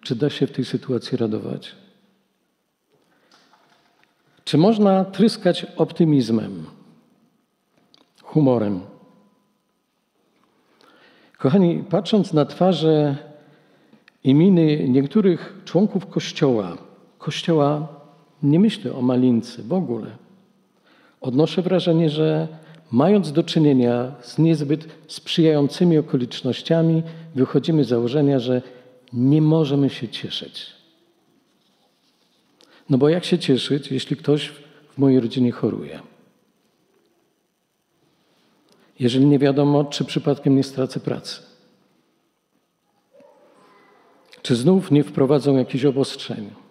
Czy 0.00 0.16
da 0.16 0.30
się 0.30 0.46
w 0.46 0.52
tej 0.52 0.64
sytuacji 0.64 1.16
radować? 1.16 1.76
Czy 4.44 4.58
można 4.58 5.04
tryskać 5.04 5.66
optymizmem, 5.76 6.66
humorem? 8.22 8.80
Kochani, 11.38 11.84
patrząc 11.90 12.32
na 12.32 12.44
twarze 12.44 13.16
i 14.24 14.34
miny 14.34 14.88
niektórych 14.88 15.62
członków 15.64 16.06
Kościoła, 16.06 16.76
Kościoła 17.18 18.01
nie 18.42 18.58
myślę 18.60 18.92
o 18.92 19.02
malince 19.02 19.62
w 19.62 19.72
ogóle, 19.72 20.16
odnoszę 21.20 21.62
wrażenie, 21.62 22.10
że 22.10 22.48
mając 22.92 23.32
do 23.32 23.42
czynienia 23.42 24.12
z 24.22 24.38
niezbyt 24.38 24.88
sprzyjającymi 25.06 25.98
okolicznościami, 25.98 27.02
wychodzimy 27.34 27.84
z 27.84 27.88
założenia, 27.88 28.38
że 28.38 28.62
nie 29.12 29.42
możemy 29.42 29.90
się 29.90 30.08
cieszyć. 30.08 30.66
No 32.90 32.98
bo 32.98 33.08
jak 33.08 33.24
się 33.24 33.38
cieszyć, 33.38 33.92
jeśli 33.92 34.16
ktoś 34.16 34.48
w 34.88 34.98
mojej 34.98 35.20
rodzinie 35.20 35.52
choruje? 35.52 36.00
Jeżeli 39.00 39.26
nie 39.26 39.38
wiadomo, 39.38 39.84
czy 39.84 40.04
przypadkiem 40.04 40.56
nie 40.56 40.62
stracę 40.62 41.00
pracy? 41.00 41.42
Czy 44.42 44.56
znów 44.56 44.90
nie 44.90 45.04
wprowadzą 45.04 45.56
jakichś 45.56 45.84
obostrzeń? 45.84 46.61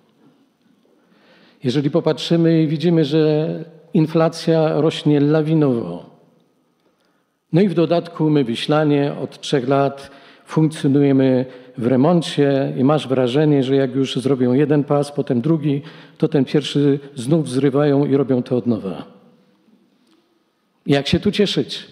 Jeżeli 1.64 1.92
popatrzymy 1.92 2.64
i 2.64 2.68
widzimy, 2.68 3.06
że 3.06 3.50
inflacja 3.94 4.82
rośnie 4.82 5.20
lawinowo, 5.20 6.12
no 7.54 7.62
i 7.62 7.68
w 7.68 7.74
dodatku 7.74 8.30
my, 8.30 8.44
Wiślanie, 8.44 9.14
od 9.24 9.42
trzech 9.42 9.68
lat 9.68 10.12
funkcjonujemy 10.46 11.46
w 11.78 11.88
remoncie 11.88 12.74
i 12.78 12.84
masz 12.84 13.08
wrażenie, 13.08 13.64
że 13.64 13.76
jak 13.76 13.96
już 13.96 14.16
zrobią 14.16 14.54
jeden 14.54 14.84
pas, 14.84 15.12
potem 15.12 15.42
drugi, 15.42 15.82
to 16.18 16.28
ten 16.28 16.46
pierwszy 16.46 17.00
znów 17.16 17.50
zrywają 17.50 18.06
i 18.06 18.16
robią 18.16 18.44
to 18.44 18.58
od 18.58 18.68
nowa. 18.68 19.06
Jak 20.86 21.08
się 21.08 21.20
tu 21.20 21.32
cieszyć? 21.32 21.88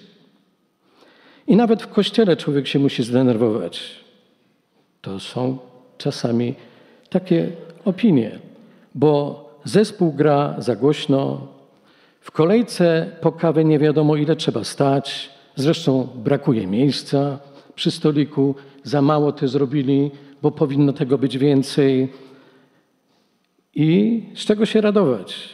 I 1.47 1.55
nawet 1.55 1.83
w 1.83 1.87
kościele 1.87 2.37
człowiek 2.37 2.67
się 2.67 2.79
musi 2.79 3.03
zdenerwować. 3.03 4.03
To 5.01 5.19
są 5.19 5.57
czasami 5.97 6.55
takie 7.09 7.51
opinie, 7.85 8.39
bo 8.95 9.48
zespół 9.63 10.13
gra 10.13 10.55
za 10.57 10.75
głośno, 10.75 11.47
w 12.21 12.31
kolejce 12.31 13.11
po 13.21 13.31
kawę 13.31 13.63
nie 13.63 13.79
wiadomo 13.79 14.15
ile 14.15 14.35
trzeba 14.35 14.63
stać, 14.63 15.29
zresztą 15.55 16.07
brakuje 16.15 16.67
miejsca 16.67 17.39
przy 17.75 17.91
stoliku, 17.91 18.55
za 18.83 19.01
mało 19.01 19.31
to 19.31 19.47
zrobili, 19.47 20.11
bo 20.41 20.51
powinno 20.51 20.93
tego 20.93 21.17
być 21.17 21.37
więcej. 21.37 22.13
I 23.75 24.23
z 24.35 24.39
czego 24.39 24.65
się 24.65 24.81
radować? 24.81 25.49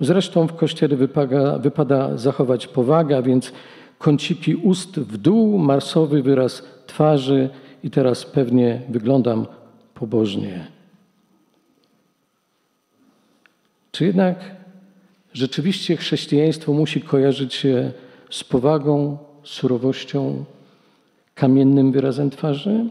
Zresztą 0.00 0.46
w 0.46 0.56
kościele 0.56 0.96
wypada, 0.96 1.58
wypada 1.58 2.16
zachować 2.16 2.66
powagę, 2.66 3.22
więc 3.22 3.52
kąciki 3.98 4.54
ust 4.54 5.00
w 5.00 5.16
dół, 5.16 5.58
marsowy 5.58 6.22
wyraz 6.22 6.62
twarzy 6.86 7.50
i 7.84 7.90
teraz 7.90 8.24
pewnie 8.24 8.82
wyglądam 8.88 9.46
pobożnie. 9.94 10.75
Czy 13.96 14.04
jednak 14.04 14.38
rzeczywiście 15.32 15.96
chrześcijaństwo 15.96 16.72
musi 16.72 17.00
kojarzyć 17.00 17.54
się 17.54 17.92
z 18.30 18.44
powagą, 18.44 19.18
surowością, 19.44 20.44
kamiennym 21.34 21.92
wyrazem 21.92 22.30
twarzy? 22.30 22.84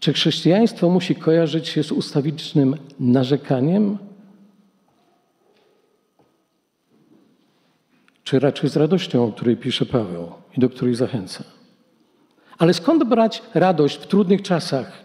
Czy 0.00 0.12
chrześcijaństwo 0.12 0.88
musi 0.88 1.14
kojarzyć 1.14 1.68
się 1.68 1.82
z 1.82 1.92
ustawicznym 1.92 2.76
narzekaniem? 3.00 3.98
Czy 8.24 8.38
raczej 8.38 8.70
z 8.70 8.76
radością, 8.76 9.24
o 9.24 9.32
której 9.32 9.56
pisze 9.56 9.86
Paweł 9.86 10.32
i 10.56 10.60
do 10.60 10.68
której 10.68 10.94
zachęca? 10.94 11.44
Ale 12.58 12.74
skąd 12.74 13.04
brać 13.04 13.42
radość 13.54 13.96
w 13.96 14.06
trudnych 14.06 14.42
czasach? 14.42 15.04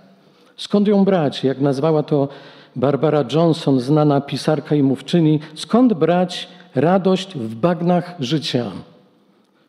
Skąd 0.58 0.88
ją 0.88 1.06
brać, 1.06 1.44
jak 1.44 1.62
nazwała 1.62 2.04
to 2.04 2.30
Barbara 2.78 3.26
Johnson, 3.34 3.80
znana 3.80 4.22
pisarka 4.22 4.76
i 4.76 4.84
mówczyni? 4.84 5.40
Skąd 5.56 5.94
brać 5.94 6.48
radość 6.76 7.38
w 7.38 7.56
bagnach 7.56 8.16
życia? 8.20 8.72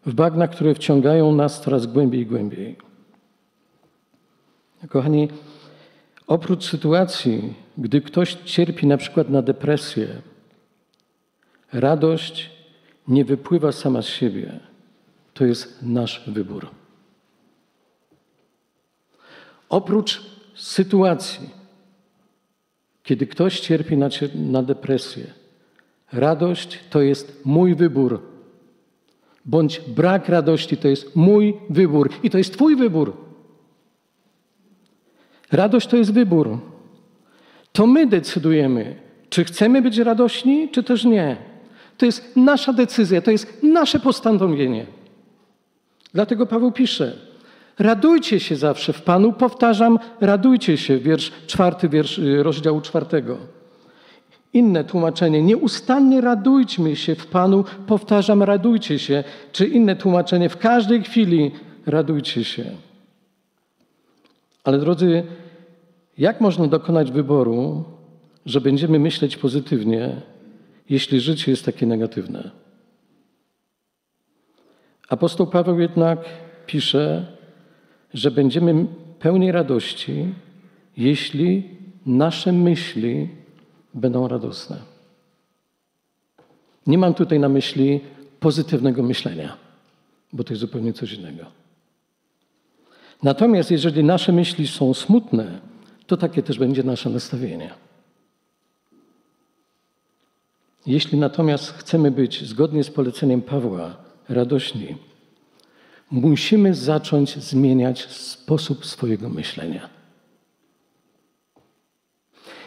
W 0.07 0.15
bagnach, 0.15 0.51
które 0.51 0.75
wciągają 0.75 1.35
nas 1.35 1.61
coraz 1.61 1.87
głębiej 1.87 2.21
i 2.21 2.27
głębiej. 2.27 2.77
Kochani, 4.89 5.29
oprócz 6.27 6.65
sytuacji, 6.65 7.55
gdy 7.79 8.01
ktoś 8.01 8.35
cierpi 8.35 8.87
na 8.87 8.97
przykład 8.97 9.29
na 9.29 9.43
depresję, 9.43 10.09
radość 11.73 12.51
nie 13.09 13.25
wypływa 13.25 13.73
sama 13.73 14.03
z 14.03 14.07
siebie. 14.07 14.61
To 15.35 15.45
jest 15.45 15.83
nasz 15.83 16.23
wybór. 16.27 16.71
Oprócz 19.69 20.23
sytuacji, 20.55 21.58
kiedy 23.09 23.27
ktoś 23.27 23.61
cierpi 23.61 23.97
na, 23.97 24.09
na 24.35 24.63
depresję, 24.63 25.25
radość 26.13 26.79
to 26.91 27.01
jest 27.01 27.41
mój 27.45 27.75
wybór. 27.75 28.23
Bądź 29.45 29.81
brak 29.81 30.29
radości 30.29 30.77
to 30.77 30.89
jest 30.89 31.17
mój 31.17 31.57
wybór 31.71 32.11
i 32.23 32.31
to 32.31 32.39
jest 32.39 32.53
Twój 32.53 32.77
wybór. 32.77 33.17
Radość 35.53 35.87
to 35.87 35.97
jest 35.97 36.13
wybór. 36.13 36.59
To 37.73 37.87
my 37.87 38.07
decydujemy, 38.07 38.97
czy 39.31 39.45
chcemy 39.45 39.83
być 39.83 39.99
radośni, 39.99 40.69
czy 40.69 40.83
też 40.83 41.05
nie. 41.05 41.37
To 41.97 42.07
jest 42.07 42.37
nasza 42.37 42.73
decyzja, 42.73 43.21
to 43.21 43.31
jest 43.31 43.63
nasze 43.63 44.01
postanowienie. 44.01 44.87
Dlatego 46.15 46.47
Paweł 46.47 46.73
pisze: 46.73 47.28
Radujcie 47.79 48.41
się 48.41 48.57
zawsze 48.57 48.93
w 48.93 49.03
Panu. 49.03 49.33
Powtarzam, 49.33 49.99
radujcie 50.21 50.77
się. 50.77 50.99
Wiersz 50.99 51.33
czwarty, 51.47 51.89
wiersz 51.89 52.19
y, 52.19 52.43
rozdziału 52.43 52.81
czwartego. 52.81 53.39
Inne 54.53 54.85
tłumaczenie. 54.85 55.43
Nieustannie 55.43 56.21
radujcie 56.21 56.97
się 56.97 57.15
w 57.15 57.27
Panu. 57.27 57.65
Powtarzam, 57.87 58.43
radujcie 58.43 58.99
się. 58.99 59.25
Czy 59.53 59.67
inne 59.67 59.97
tłumaczenie. 59.97 60.49
W 60.49 60.57
każdej 60.57 61.03
chwili 61.03 61.51
radujcie 61.87 62.45
się. 62.45 62.65
Ale 64.65 64.79
drodzy, 64.79 65.23
jak 66.19 66.41
można 66.41 66.67
dokonać 66.67 67.13
wyboru, 67.13 67.85
że 68.47 68.61
będziemy 68.61 68.99
myśleć 68.99 69.37
pozytywnie, 69.37 70.21
jeśli 70.91 71.21
życie 71.21 71.51
jest 71.51 71.65
takie 71.65 71.87
negatywne? 71.87 72.51
Apostoł 75.09 75.47
Paweł 75.47 75.81
jednak 75.81 76.19
pisze, 76.67 77.38
że 78.15 78.31
będziemy 78.31 78.87
pełni 79.19 79.53
radości, 79.53 80.35
jeśli 80.97 81.63
nasze 82.07 82.53
myśli 82.53 83.29
będą 83.95 84.29
radosne. 84.29 84.77
Nie 86.87 86.99
mam 86.99 87.15
tutaj 87.15 87.41
na 87.41 87.49
myśli 87.49 88.01
pozytywnego 88.41 89.03
myślenia, 89.03 89.57
bo 90.33 90.45
to 90.45 90.53
jest 90.53 90.61
zupełnie 90.61 90.93
coś 90.93 91.13
innego. 91.13 91.47
Natomiast 93.23 93.71
jeżeli 93.71 94.05
nasze 94.05 94.33
myśli 94.33 94.69
są 94.69 94.95
smutne, 94.95 95.61
to 96.07 96.17
takie 96.17 96.43
też 96.43 96.59
będzie 96.59 96.83
nasze 96.83 97.11
nastawienie. 97.11 97.71
Jeśli 100.87 101.19
natomiast 101.19 101.73
chcemy 101.73 102.11
być 102.11 102.49
zgodnie 102.49 102.85
z 102.85 102.91
poleceniem 102.91 103.43
Pawła 103.43 103.97
radośni, 104.29 104.97
musimy 106.11 106.75
zacząć 106.75 107.37
zmieniać 107.37 108.07
sposób 108.11 108.87
swojego 108.87 109.29
myślenia. 109.29 109.89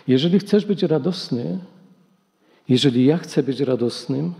Jeżeli 0.07 0.39
chcesz 0.39 0.65
być 0.65 0.83
radosny, 0.83 1.59
jeżeli 2.69 3.05
ja 3.05 3.17
chcę 3.17 3.43
być 3.43 3.59
radosnym, 3.59 4.33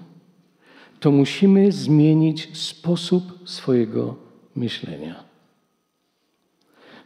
to 1.00 1.12
musimy 1.12 1.72
zmienić 1.72 2.58
sposób 2.58 3.50
swojego 3.50 4.16
myślenia. 4.56 5.24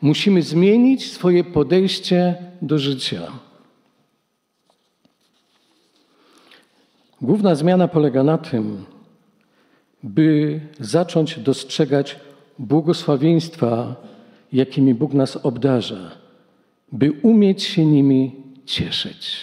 Musimy 0.02 0.42
zmienić 0.42 1.12
swoje 1.12 1.44
podejście 1.44 2.36
do 2.62 2.80
życia. 2.80 3.32
Główna 7.22 7.56
zmiana 7.56 7.88
polega 7.88 8.24
na 8.24 8.38
tym, 8.38 8.86
by 10.06 10.60
zacząć 10.80 11.40
dostrzegać 11.40 12.20
błogosławieństwa, 12.60 13.96
jakimi 14.54 14.94
Bóg 14.94 15.14
nas 15.14 15.38
obdarza, 15.38 16.12
by 16.92 17.12
umieć 17.12 17.64
się 17.64 17.86
nimi 17.86 18.36
cieszyć. 18.66 19.38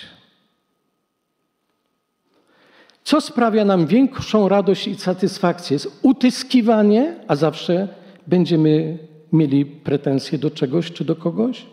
Co 3.05 3.21
sprawia 3.21 3.65
nam 3.65 3.87
większą 3.87 4.49
radość 4.49 4.89
i 4.89 4.95
satysfakcję? 4.95 5.75
Jest 5.75 5.99
utyskiwanie, 6.03 7.17
a 7.29 7.37
zawsze 7.37 7.89
będziemy 8.27 8.99
mieli 9.33 9.67
pretensje 9.67 10.39
do 10.39 10.51
czegoś 10.51 10.93
czy 10.93 11.05
do 11.05 11.17
kogoś? 11.17 11.67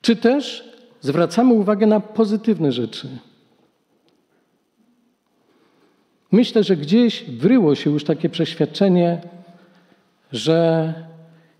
Czy 0.00 0.16
też 0.16 0.68
zwracamy 1.00 1.54
uwagę 1.54 1.86
na 1.86 2.00
pozytywne 2.00 2.72
rzeczy? 2.72 3.08
Myślę, 6.32 6.64
że 6.64 6.76
gdzieś 6.76 7.24
wryło 7.24 7.74
się 7.74 7.90
już 7.90 8.04
takie 8.04 8.28
przeświadczenie, 8.28 9.20
że 10.32 10.94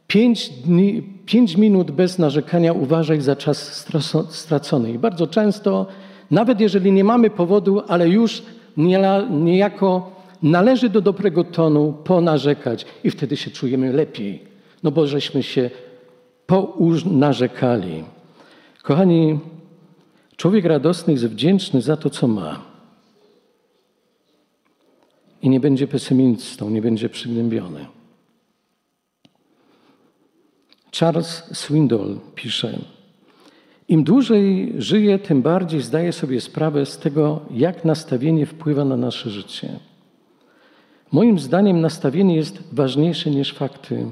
pięć, 0.06 0.48
dni, 0.48 1.02
pięć 1.26 1.56
minut 1.56 1.90
bez 1.90 2.18
narzekania 2.18 2.72
uważaj 2.72 3.20
za 3.20 3.36
czas 3.36 3.86
stracony. 4.30 4.92
I 4.92 4.98
bardzo 4.98 5.26
często, 5.26 5.86
nawet 6.30 6.60
jeżeli 6.60 6.92
nie 6.92 7.04
mamy 7.04 7.30
powodu, 7.30 7.82
ale 7.88 8.08
już 8.08 8.42
niejako 9.30 10.10
należy 10.42 10.88
do 10.88 11.00
dobrego 11.00 11.44
tonu 11.44 11.92
ponarzekać 12.04 12.86
i 13.04 13.10
wtedy 13.10 13.36
się 13.36 13.50
czujemy 13.50 13.92
lepiej, 13.92 14.42
no 14.82 14.90
bo 14.90 15.06
żeśmy 15.06 15.42
się 15.42 15.70
pounarzekali. 16.46 18.04
Kochani, 18.82 19.38
człowiek 20.36 20.64
radosny 20.64 21.12
jest 21.12 21.26
wdzięczny 21.26 21.82
za 21.82 21.96
to, 21.96 22.10
co 22.10 22.28
ma 22.28 22.67
i 25.42 25.48
nie 25.48 25.60
będzie 25.60 25.88
pesymistą, 25.88 26.70
nie 26.70 26.82
będzie 26.82 27.08
przygnębiony. 27.08 27.86
Charles 30.92 31.42
Swindoll 31.52 32.18
pisze: 32.34 32.78
Im 33.88 34.04
dłużej 34.04 34.74
żyję, 34.78 35.18
tym 35.18 35.42
bardziej 35.42 35.80
zdaję 35.80 36.12
sobie 36.12 36.40
sprawę 36.40 36.86
z 36.86 36.98
tego, 36.98 37.40
jak 37.50 37.84
nastawienie 37.84 38.46
wpływa 38.46 38.84
na 38.84 38.96
nasze 38.96 39.30
życie. 39.30 39.68
Moim 41.12 41.38
zdaniem 41.38 41.80
nastawienie 41.80 42.36
jest 42.36 42.62
ważniejsze 42.72 43.30
niż 43.30 43.54
fakty. 43.54 44.06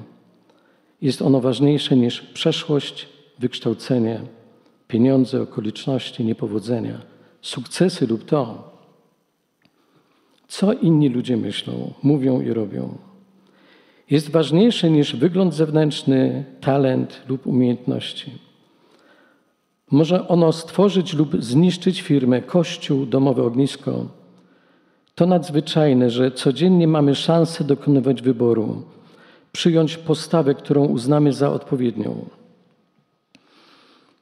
Jest 1.03 1.23
ono 1.23 1.41
ważniejsze 1.41 1.97
niż 1.97 2.21
przeszłość, 2.21 3.09
wykształcenie, 3.39 4.21
pieniądze, 4.89 5.43
okoliczności, 5.43 6.25
niepowodzenia, 6.25 7.01
sukcesy 7.43 8.07
lub 8.07 8.25
to, 8.25 8.76
co 10.49 10.73
inni 10.73 11.09
ludzie 11.09 11.37
myślą, 11.37 11.93
mówią 12.03 12.41
i 12.41 12.51
robią. 12.51 12.99
Jest 14.11 14.31
ważniejsze 14.31 14.91
niż 14.91 15.17
wygląd 15.17 15.55
zewnętrzny, 15.55 16.45
talent 16.61 17.23
lub 17.29 17.47
umiejętności. 17.47 18.31
Może 19.91 20.29
ono 20.29 20.53
stworzyć 20.53 21.15
lub 21.15 21.43
zniszczyć 21.43 22.03
firmę, 22.03 22.43
kościół, 22.43 23.07
domowe 23.07 23.43
ognisko. 23.43 24.07
To 25.15 25.27
nadzwyczajne, 25.27 26.11
że 26.11 26.31
codziennie 26.31 26.89
mamy 26.89 27.15
szansę 27.15 27.65
dokonywać 27.65 28.23
wyboru, 28.23 28.83
przyjąć 29.53 29.97
postawę, 29.97 30.55
którą 30.55 30.87
uznamy 30.87 31.33
za 31.33 31.53
odpowiednią. 31.53 32.25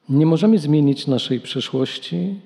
Nie 0.09 0.25
możemy 0.25 0.57
zmienić 0.57 1.07
naszej 1.07 1.39
przeszłości, 1.39 2.39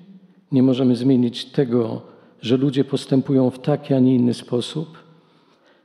nie 0.52 0.62
możemy 0.62 0.96
zmienić 0.96 1.44
tego, 1.44 2.02
że 2.40 2.56
ludzie 2.56 2.84
postępują 2.84 3.50
w 3.50 3.58
taki, 3.58 3.94
a 3.94 3.98
nie 3.98 4.14
inny 4.14 4.34
sposób. 4.34 4.98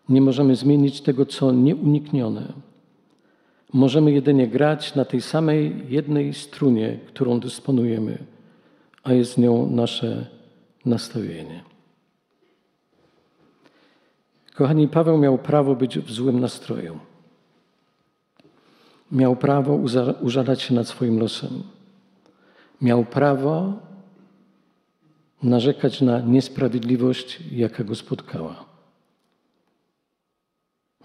Nie 0.09 0.21
możemy 0.21 0.55
zmienić 0.55 1.01
tego, 1.01 1.25
co 1.25 1.51
nieuniknione. 1.51 2.53
Możemy 3.73 4.11
jedynie 4.11 4.47
grać 4.47 4.95
na 4.95 5.05
tej 5.05 5.21
samej 5.21 5.83
jednej 5.89 6.33
strunie, 6.33 6.99
którą 7.07 7.39
dysponujemy, 7.39 8.17
a 9.03 9.13
jest 9.13 9.37
nią 9.37 9.69
nasze 9.69 10.27
nastawienie. 10.85 11.63
Kochani, 14.55 14.87
Paweł 14.87 15.17
miał 15.17 15.37
prawo 15.37 15.75
być 15.75 15.99
w 15.99 16.11
złym 16.11 16.39
nastroju. 16.39 16.99
miał 19.11 19.35
prawo 19.35 19.79
użalać 20.21 20.61
się 20.61 20.73
nad 20.73 20.87
swoim 20.87 21.19
losem. 21.19 21.63
Miał 22.81 23.05
prawo 23.05 23.73
narzekać 25.45 26.01
na 26.01 26.19
niesprawiedliwość, 26.19 27.39
jaka 27.51 27.83
go 27.83 27.95
spotkała. 27.95 28.65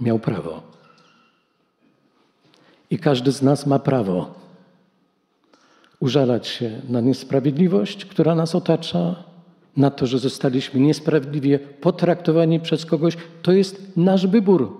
Miał 0.00 0.18
prawo. 0.18 0.62
I 2.90 2.98
każdy 2.98 3.32
z 3.32 3.42
nas 3.42 3.66
ma 3.66 3.78
prawo 3.78 4.34
użalać 6.00 6.48
się 6.48 6.80
na 6.88 7.00
niesprawiedliwość, 7.00 8.04
która 8.04 8.34
nas 8.34 8.54
otacza, 8.54 9.24
na 9.76 9.90
to, 9.90 10.06
że 10.06 10.18
zostaliśmy 10.18 10.80
niesprawiedliwie 10.80 11.58
potraktowani 11.58 12.60
przez 12.60 12.86
kogoś. 12.86 13.16
To 13.42 13.52
jest 13.52 13.96
nasz 13.96 14.26
wybór. 14.26 14.76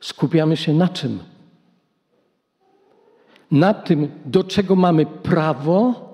Skupiamy 0.00 0.56
się 0.56 0.74
na 0.74 0.88
czym? 0.88 1.18
Na 3.50 3.74
tym, 3.74 4.10
do 4.24 4.44
czego 4.44 4.76
mamy 4.76 5.06
prawo, 5.06 6.09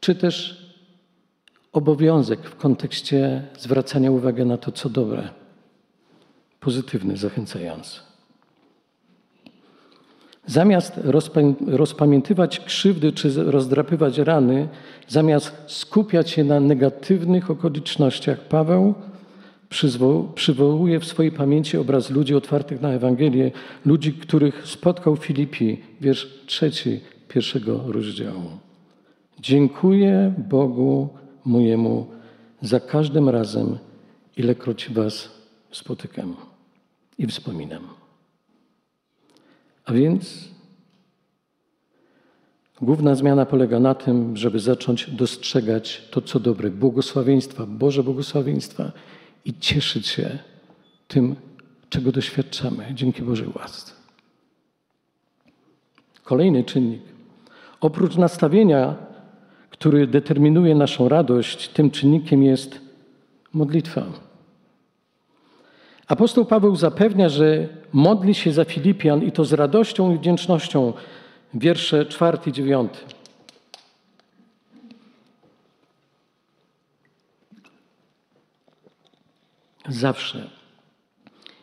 czy 0.00 0.14
też 0.14 0.66
obowiązek 1.72 2.40
w 2.40 2.56
kontekście 2.56 3.42
zwracania 3.58 4.10
uwagi 4.10 4.44
na 4.44 4.56
to, 4.56 4.72
co 4.72 4.88
dobre, 4.88 5.28
pozytywny, 6.60 7.16
zachęcający. 7.16 8.00
Zamiast 10.46 11.00
rozpamiętywać 11.66 12.60
krzywdy 12.60 13.12
czy 13.12 13.44
rozdrapywać 13.44 14.18
rany, 14.18 14.68
zamiast 15.08 15.52
skupiać 15.66 16.30
się 16.30 16.44
na 16.44 16.60
negatywnych 16.60 17.50
okolicznościach, 17.50 18.40
Paweł 18.40 18.94
przywołuje 20.34 21.00
w 21.00 21.04
swojej 21.04 21.32
pamięci 21.32 21.76
obraz 21.76 22.10
ludzi 22.10 22.34
otwartych 22.34 22.80
na 22.80 22.92
Ewangelię, 22.92 23.50
ludzi, 23.84 24.12
których 24.12 24.68
spotkał 24.68 25.16
Filipi, 25.16 25.80
wiersz 26.00 26.28
trzeci 26.46 27.00
pierwszego 27.28 27.92
rozdziału. 27.92 28.65
Dziękuję 29.40 30.34
Bogu 30.38 31.08
mojemu 31.44 32.06
za 32.62 32.80
każdym 32.80 33.28
razem, 33.28 33.78
ilekroć 34.36 34.90
Was 34.90 35.30
spotykam 35.70 36.36
i 37.18 37.26
wspominam. 37.26 37.88
A 39.84 39.92
więc 39.92 40.48
główna 42.80 43.14
zmiana 43.14 43.46
polega 43.46 43.80
na 43.80 43.94
tym, 43.94 44.36
żeby 44.36 44.60
zacząć 44.60 45.10
dostrzegać 45.10 46.08
to, 46.10 46.20
co 46.20 46.40
dobre, 46.40 46.70
błogosławieństwa, 46.70 47.66
Boże 47.66 48.02
błogosławieństwa 48.02 48.92
i 49.44 49.58
cieszyć 49.58 50.06
się 50.06 50.38
tym, 51.08 51.36
czego 51.88 52.12
doświadczamy 52.12 52.94
dzięki 52.94 53.22
Bożej 53.22 53.48
łasce. 53.56 53.92
Kolejny 56.24 56.64
czynnik. 56.64 57.02
Oprócz 57.80 58.16
nastawienia, 58.16 59.05
który 59.78 60.06
determinuje 60.06 60.74
naszą 60.74 61.08
radość, 61.08 61.68
tym 61.68 61.90
czynnikiem 61.90 62.42
jest 62.42 62.80
modlitwa. 63.52 64.06
Apostoł 66.06 66.44
Paweł 66.44 66.76
zapewnia, 66.76 67.28
że 67.28 67.68
modli 67.92 68.34
się 68.34 68.52
za 68.52 68.64
Filipian 68.64 69.22
i 69.22 69.32
to 69.32 69.44
z 69.44 69.52
radością 69.52 70.14
i 70.14 70.18
wdzięcznością. 70.18 70.92
Wiersze 71.54 72.06
czwarty 72.06 72.50
i 72.50 72.52
dziewiąty. 72.52 72.98
Zawsze, 79.88 80.50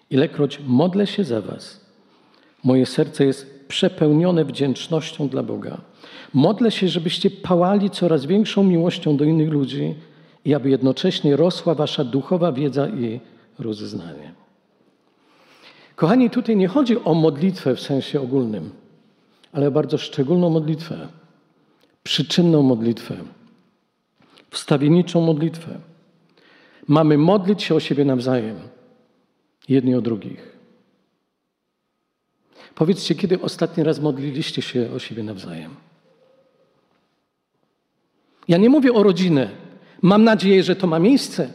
ilekroć 0.10 0.60
modlę 0.68 1.08
się 1.08 1.24
za 1.24 1.42
Was, 1.42 1.86
moje 2.64 2.86
serce 2.86 3.26
jest 3.26 3.53
przepełnione 3.74 4.46
wdzięcznością 4.46 5.28
dla 5.28 5.44
Boga. 5.44 5.78
Modlę 6.34 6.72
się, 6.72 6.88
żebyście 6.88 7.30
pałali 7.30 7.90
coraz 7.90 8.26
większą 8.26 8.64
miłością 8.64 9.18
do 9.18 9.26
innych 9.26 9.50
ludzi 9.50 9.96
i 10.46 10.54
aby 10.54 10.70
jednocześnie 10.70 11.36
rosła 11.36 11.76
Wasza 11.76 12.04
duchowa 12.04 12.52
wiedza 12.52 12.88
i 12.88 13.20
rozeznanie. 13.60 14.34
Kochani, 15.96 16.30
tutaj 16.30 16.58
nie 16.58 16.68
chodzi 16.68 17.04
o 17.04 17.14
modlitwę 17.14 17.76
w 17.76 17.82
sensie 17.82 18.22
ogólnym, 18.22 18.70
ale 19.52 19.68
o 19.68 19.72
bardzo 19.72 19.98
szczególną 19.98 20.50
modlitwę, 20.50 21.08
przyczynną 22.04 22.62
modlitwę, 22.62 23.16
wstawienniczą 24.50 25.22
modlitwę. 25.22 25.80
Mamy 26.88 27.18
modlić 27.18 27.64
się 27.64 27.76
o 27.76 27.80
siebie 27.80 28.06
nawzajem, 28.06 28.56
jedni 29.70 29.96
o 29.96 30.02
drugich. 30.02 30.53
Powiedzcie, 32.76 33.16
kiedy 33.16 33.42
ostatni 33.42 33.84
raz 33.84 34.00
modliliście 34.00 34.62
się 34.62 34.90
o 34.96 35.00
siebie 35.00 35.24
nawzajem? 35.24 35.76
Ja 38.48 38.58
nie 38.58 38.70
mówię 38.70 38.94
o 38.94 39.04
rodzinę. 39.04 39.50
Mam 40.02 40.24
nadzieję, 40.24 40.64
że 40.64 40.76
to 40.76 40.88
ma 40.88 41.00
miejsce, 41.00 41.50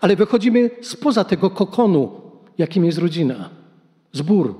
ale 0.00 0.16
wychodzimy 0.16 0.70
spoza 0.82 1.24
tego 1.24 1.50
kokonu, 1.50 2.20
jakim 2.58 2.84
jest 2.84 2.98
rodzina, 2.98 3.50
zbór. 4.12 4.54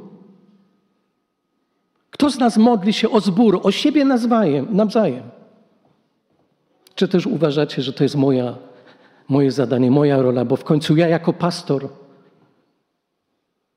Kto 2.11 2.31
z 2.31 2.38
nas 2.38 2.57
modli 2.57 2.92
się 2.92 3.11
o 3.11 3.20
zbór, 3.20 3.61
o 3.62 3.72
siebie 3.72 4.05
nawzajem? 4.05 4.66
nawzajem? 4.70 5.22
Czy 6.94 7.09
też 7.09 7.27
uważacie, 7.27 7.83
że 7.83 7.92
to 7.92 8.03
jest 8.03 8.16
moja, 8.16 8.57
moje 9.29 9.51
zadanie, 9.51 9.90
moja 9.90 10.22
rola, 10.22 10.44
bo 10.44 10.57
w 10.57 10.64
końcu 10.64 10.96
ja 10.96 11.09
jako 11.09 11.33
pastor 11.33 11.88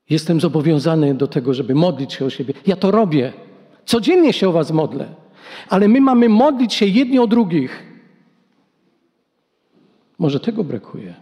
jestem 0.10 0.40
zobowiązany 0.40 1.16
do 1.16 1.28
tego, 1.28 1.54
żeby 1.54 1.76
modlić 1.76 2.14
się 2.14 2.26
o 2.26 2.30
siebie. 2.30 2.54
Ja 2.68 2.76
to 2.76 2.92
robię. 2.92 3.34
Codziennie 3.86 4.34
się 4.34 4.50
o 4.50 4.52
Was 4.52 4.72
modlę. 4.72 5.08
Ale 5.70 5.88
my 5.88 6.02
mamy 6.02 6.30
modlić 6.30 6.74
się 6.74 6.86
jedni 6.86 7.20
o 7.20 7.28
drugich. 7.28 7.84
Może 10.20 10.40
tego 10.40 10.64
brakuje. 10.64 11.14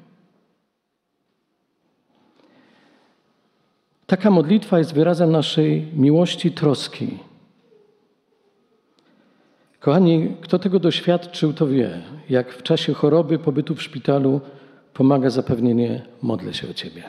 Taka 4.07 4.31
modlitwa 4.31 4.79
jest 4.79 4.93
wyrazem 4.93 5.31
naszej 5.31 5.87
miłości, 5.93 6.51
troski. 6.51 7.17
Kochani, 9.79 10.35
kto 10.41 10.59
tego 10.59 10.79
doświadczył, 10.79 11.53
to 11.53 11.67
wie, 11.67 12.01
jak 12.29 12.53
w 12.53 12.63
czasie 12.63 12.93
choroby, 12.93 13.39
pobytu 13.39 13.75
w 13.75 13.83
szpitalu 13.83 14.41
pomaga 14.93 15.29
zapewnienie 15.29 16.05
modlę 16.21 16.53
się 16.53 16.69
o 16.69 16.73
Ciebie. 16.73 17.03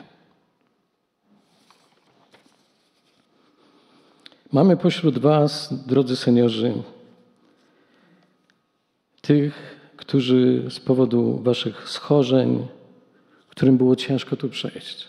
Mamy 4.51 4.77
pośród 4.77 5.17
Was, 5.17 5.73
drodzy 5.87 6.15
seniorzy, 6.15 6.73
tych, 9.21 9.79
którzy 9.97 10.65
z 10.69 10.79
powodu 10.79 11.39
Waszych 11.43 11.89
schorzeń, 11.89 12.67
którym 13.49 13.77
było 13.77 13.95
ciężko 13.95 14.35
tu 14.35 14.49
przejść, 14.49 15.07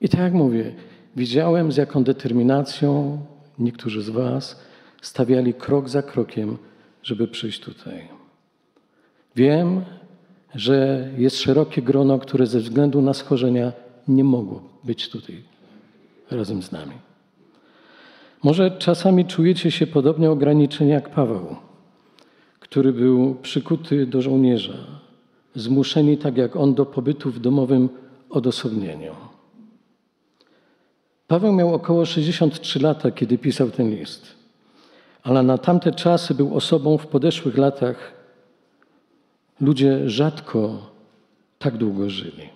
i 0.00 0.08
tak 0.08 0.20
jak 0.20 0.32
mówię, 0.32 0.74
widziałem 1.16 1.72
z 1.72 1.76
jaką 1.76 2.04
determinacją 2.04 3.18
niektórzy 3.58 4.02
z 4.02 4.10
Was 4.10 4.60
stawiali 5.02 5.54
krok 5.54 5.88
za 5.88 6.02
krokiem, 6.02 6.58
żeby 7.02 7.28
przyjść 7.28 7.60
tutaj. 7.60 8.08
Wiem, 9.36 9.84
że 10.54 11.10
jest 11.18 11.36
szerokie 11.36 11.82
grono, 11.82 12.18
które 12.18 12.46
ze 12.46 12.60
względu 12.60 13.02
na 13.02 13.14
schorzenia 13.14 13.72
nie 14.08 14.24
mogło 14.24 14.62
być 14.84 15.10
tutaj 15.10 15.42
razem 16.30 16.62
z 16.62 16.72
nami. 16.72 17.05
Może 18.46 18.70
czasami 18.70 19.24
czujecie 19.24 19.70
się 19.70 19.86
podobnie 19.86 20.30
ograniczeni 20.30 20.90
jak 20.90 21.10
Paweł, 21.10 21.56
który 22.60 22.92
był 22.92 23.34
przykuty 23.34 24.06
do 24.06 24.22
żołnierza, 24.22 24.78
zmuszeni 25.54 26.18
tak 26.18 26.36
jak 26.36 26.56
on 26.56 26.74
do 26.74 26.86
pobytu 26.86 27.30
w 27.30 27.38
domowym 27.38 27.88
odosobnieniu. 28.30 29.14
Paweł 31.26 31.52
miał 31.52 31.74
około 31.74 32.06
63 32.06 32.80
lata, 32.80 33.10
kiedy 33.10 33.38
pisał 33.38 33.70
ten 33.70 33.90
list, 33.90 34.26
ale 35.22 35.42
na 35.42 35.58
tamte 35.58 35.92
czasy 35.92 36.34
był 36.34 36.56
osobą 36.56 36.98
w 36.98 37.06
podeszłych 37.06 37.58
latach. 37.58 38.12
Ludzie 39.60 40.10
rzadko 40.10 40.90
tak 41.58 41.76
długo 41.76 42.10
żyli. 42.10 42.48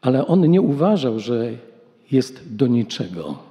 Ale 0.00 0.26
on 0.26 0.50
nie 0.50 0.60
uważał, 0.60 1.18
że 1.18 1.52
jest 2.10 2.56
do 2.56 2.66
niczego. 2.66 3.47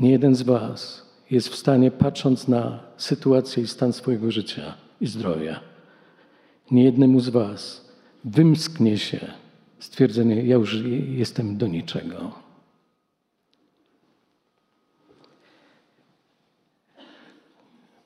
Nie 0.00 0.10
jeden 0.10 0.34
z 0.34 0.42
Was 0.42 1.06
jest 1.30 1.48
w 1.48 1.56
stanie, 1.56 1.90
patrząc 1.90 2.48
na 2.48 2.80
sytuację 2.96 3.62
i 3.62 3.66
stan 3.66 3.92
swojego 3.92 4.30
życia 4.30 4.74
i 5.00 5.06
zdrowia, 5.06 5.60
nie 6.70 6.84
jednemu 6.84 7.20
z 7.20 7.28
Was 7.28 7.88
wymsknie 8.24 8.98
się 8.98 9.32
stwierdzenie, 9.78 10.42
ja 10.42 10.56
już 10.56 10.74
jestem 11.08 11.56
do 11.56 11.66
niczego. 11.66 12.46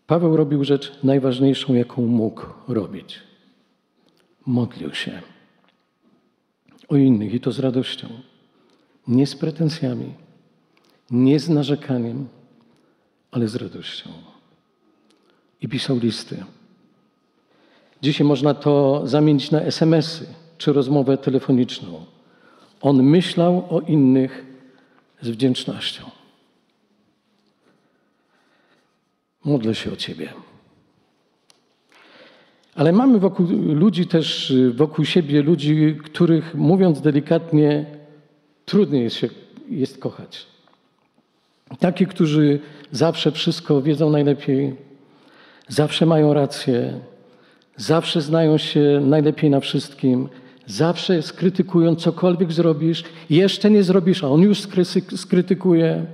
Paweł 0.06 0.36
robił 0.36 0.64
rzecz 0.64 0.92
najważniejszą, 1.02 1.74
jaką 1.74 2.06
mógł 2.06 2.42
robić. 2.68 3.20
Modlił 4.46 4.94
się. 4.94 5.22
o 6.88 6.96
innych 6.96 7.34
i 7.34 7.40
to 7.40 7.52
z 7.52 7.58
radością. 7.58 8.08
Nie 9.08 9.26
z 9.26 9.36
pretensjami, 9.36 10.14
nie 11.10 11.40
z 11.40 11.48
narzekaniem, 11.48 12.28
ale 13.30 13.48
z 13.48 13.54
radością. 13.54 14.10
I 15.60 15.68
pisał 15.68 15.98
listy. 15.98 16.44
Dzisiaj 18.02 18.26
można 18.26 18.54
to 18.54 19.02
zamienić 19.04 19.50
na 19.50 19.60
SMS-y 19.60 20.26
czy 20.58 20.72
rozmowę 20.72 21.18
telefoniczną. 21.18 22.04
On 22.80 23.02
myślał 23.02 23.66
o 23.70 23.80
innych 23.80 24.46
z 25.20 25.28
wdzięcznością. 25.28 26.10
Modlę 29.44 29.74
się 29.74 29.92
o 29.92 29.96
Ciebie. 29.96 30.32
Ale 32.74 32.92
mamy 32.92 33.18
wokół 33.18 33.46
ludzi 33.74 34.06
też, 34.06 34.54
wokół 34.74 35.04
siebie 35.04 35.42
ludzi, 35.42 35.98
których 36.04 36.54
mówiąc 36.54 37.00
delikatnie, 37.00 37.86
trudniej 38.64 39.02
jest, 39.02 39.16
się, 39.16 39.28
jest 39.68 39.98
kochać. 39.98 40.49
Taki, 41.78 42.06
którzy 42.06 42.60
zawsze 42.92 43.32
wszystko 43.32 43.82
wiedzą 43.82 44.10
najlepiej, 44.10 44.76
zawsze 45.68 46.06
mają 46.06 46.34
rację, 46.34 47.00
zawsze 47.76 48.20
znają 48.20 48.58
się 48.58 49.00
najlepiej 49.04 49.50
na 49.50 49.60
wszystkim, 49.60 50.28
zawsze 50.66 51.22
skrytykują 51.22 51.94
cokolwiek 51.96 52.52
zrobisz, 52.52 53.04
jeszcze 53.30 53.70
nie 53.70 53.82
zrobisz, 53.82 54.24
a 54.24 54.28
on 54.28 54.40
już 54.40 54.58
skrytykuje. 55.16 56.06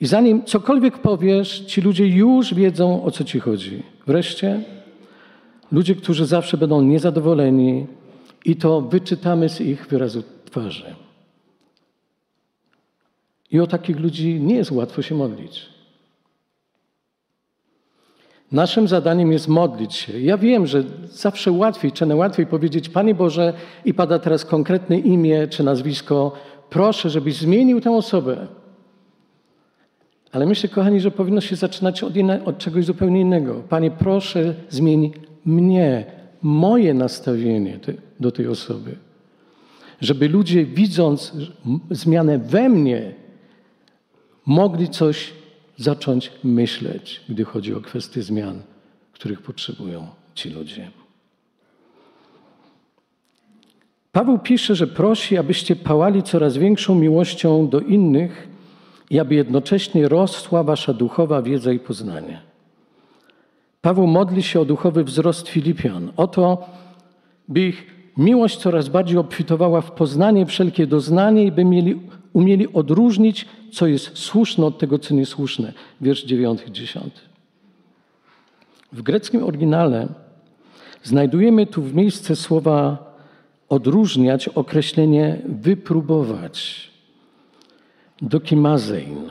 I 0.00 0.06
zanim 0.06 0.44
cokolwiek 0.44 0.98
powiesz, 0.98 1.60
ci 1.60 1.80
ludzie 1.80 2.06
już 2.06 2.54
wiedzą, 2.54 3.04
o 3.04 3.10
co 3.10 3.24
ci 3.24 3.40
chodzi. 3.40 3.82
Wreszcie 4.06 4.60
ludzie, 5.72 5.94
którzy 5.94 6.26
zawsze 6.26 6.56
będą 6.56 6.82
niezadowoleni 6.82 7.86
i 8.44 8.56
to 8.56 8.80
wyczytamy 8.80 9.48
z 9.48 9.60
ich 9.60 9.86
wyrazu 9.86 10.22
twarzy. 10.44 10.94
I 13.52 13.60
o 13.60 13.66
takich 13.66 14.00
ludzi 14.00 14.40
nie 14.40 14.54
jest 14.54 14.70
łatwo 14.70 15.02
się 15.02 15.14
modlić. 15.14 15.72
Naszym 18.52 18.88
zadaniem 18.88 19.32
jest 19.32 19.48
modlić 19.48 19.94
się. 19.94 20.20
Ja 20.20 20.38
wiem, 20.38 20.66
że 20.66 20.84
zawsze 21.04 21.52
łatwiej, 21.52 21.92
czy 21.92 22.06
łatwiej 22.06 22.46
powiedzieć, 22.46 22.88
Panie 22.88 23.14
Boże, 23.14 23.52
i 23.84 23.94
pada 23.94 24.18
teraz 24.18 24.44
konkretne 24.44 24.98
imię 24.98 25.48
czy 25.48 25.64
nazwisko, 25.64 26.32
proszę, 26.70 27.10
żebyś 27.10 27.36
zmienił 27.36 27.80
tę 27.80 27.90
osobę. 27.90 28.46
Ale 30.32 30.46
myślę, 30.46 30.68
kochani, 30.68 31.00
że 31.00 31.10
powinno 31.10 31.40
się 31.40 31.56
zaczynać 31.56 32.02
od, 32.02 32.16
inne, 32.16 32.44
od 32.44 32.58
czegoś 32.58 32.84
zupełnie 32.84 33.20
innego. 33.20 33.62
Panie, 33.68 33.90
proszę, 33.90 34.54
zmień 34.68 35.12
mnie, 35.44 36.04
moje 36.42 36.94
nastawienie 36.94 37.78
do 38.20 38.32
tej 38.32 38.46
osoby. 38.48 38.96
Żeby 40.00 40.28
ludzie, 40.28 40.64
widząc 40.64 41.32
zmianę 41.90 42.38
we 42.38 42.68
mnie, 42.68 43.21
mogli 44.46 44.88
coś 44.88 45.32
zacząć 45.76 46.32
myśleć, 46.44 47.20
gdy 47.28 47.44
chodzi 47.44 47.74
o 47.74 47.80
kwestie 47.80 48.22
zmian, 48.22 48.62
których 49.12 49.42
potrzebują 49.42 50.06
ci 50.34 50.50
ludzie. 50.50 50.90
Paweł 54.12 54.38
pisze, 54.38 54.74
że 54.74 54.86
prosi, 54.86 55.38
abyście 55.38 55.76
pałali 55.76 56.22
coraz 56.22 56.56
większą 56.56 56.94
miłością 56.94 57.68
do 57.68 57.80
innych 57.80 58.48
i 59.10 59.20
aby 59.20 59.34
jednocześnie 59.34 60.08
rosła 60.08 60.62
wasza 60.62 60.92
duchowa 60.94 61.42
wiedza 61.42 61.72
i 61.72 61.78
poznanie. 61.78 62.40
Paweł 63.80 64.06
modli 64.06 64.42
się 64.42 64.60
o 64.60 64.64
duchowy 64.64 65.04
wzrost 65.04 65.48
Filipian, 65.48 66.12
o 66.16 66.26
to, 66.26 66.66
by 67.48 67.60
ich 67.60 67.86
miłość 68.16 68.56
coraz 68.56 68.88
bardziej 68.88 69.18
obfitowała 69.18 69.80
w 69.80 69.90
poznanie, 69.90 70.46
wszelkie 70.46 70.86
doznanie 70.86 71.44
i 71.44 71.52
by 71.52 71.64
mieli, 71.64 72.00
umieli 72.32 72.72
odróżnić, 72.72 73.46
co 73.72 73.86
jest 73.86 74.18
słuszne 74.18 74.66
od 74.66 74.78
tego, 74.78 74.98
co 74.98 75.14
niesłuszne. 75.14 75.72
Wiersz 76.00 76.24
9 76.24 76.60
i 76.68 76.72
10. 76.72 77.14
W 78.92 79.02
greckim 79.02 79.44
oryginale 79.44 80.08
znajdujemy 81.02 81.66
tu 81.66 81.82
w 81.82 81.94
miejsce 81.94 82.36
słowa 82.36 83.12
odróżniać 83.68 84.48
określenie 84.48 85.38
wypróbować. 85.48 86.90
Dokimazein. 88.22 89.30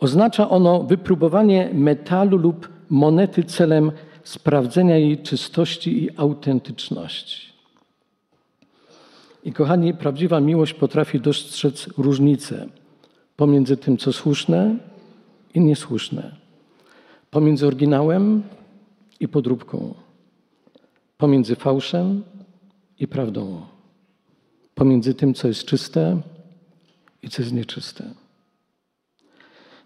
Oznacza 0.00 0.50
ono 0.50 0.82
wypróbowanie 0.82 1.70
metalu 1.72 2.36
lub 2.36 2.68
monety 2.90 3.44
celem 3.44 3.92
sprawdzenia 4.24 4.96
jej 4.96 5.18
czystości 5.18 6.04
i 6.04 6.16
autentyczności. 6.16 7.53
I 9.44 9.52
kochani, 9.52 9.94
prawdziwa 9.94 10.40
miłość 10.40 10.74
potrafi 10.74 11.20
dostrzec 11.20 11.88
różnicę 11.98 12.68
pomiędzy 13.36 13.76
tym, 13.76 13.96
co 13.96 14.12
słuszne 14.12 14.76
i 15.54 15.60
niesłuszne, 15.60 16.36
pomiędzy 17.30 17.66
oryginałem 17.66 18.42
i 19.20 19.28
podróbką, 19.28 19.94
pomiędzy 21.18 21.56
fałszem 21.56 22.22
i 22.98 23.08
prawdą, 23.08 23.60
pomiędzy 24.74 25.14
tym, 25.14 25.34
co 25.34 25.48
jest 25.48 25.64
czyste 25.64 26.20
i 27.22 27.28
co 27.28 27.42
jest 27.42 27.54
nieczyste. 27.54 28.04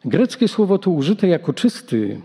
Greckie 0.04 0.48
słowo 0.48 0.78
tu 0.78 0.94
użyte 0.94 1.28
jako 1.28 1.52
czysty, 1.52 2.20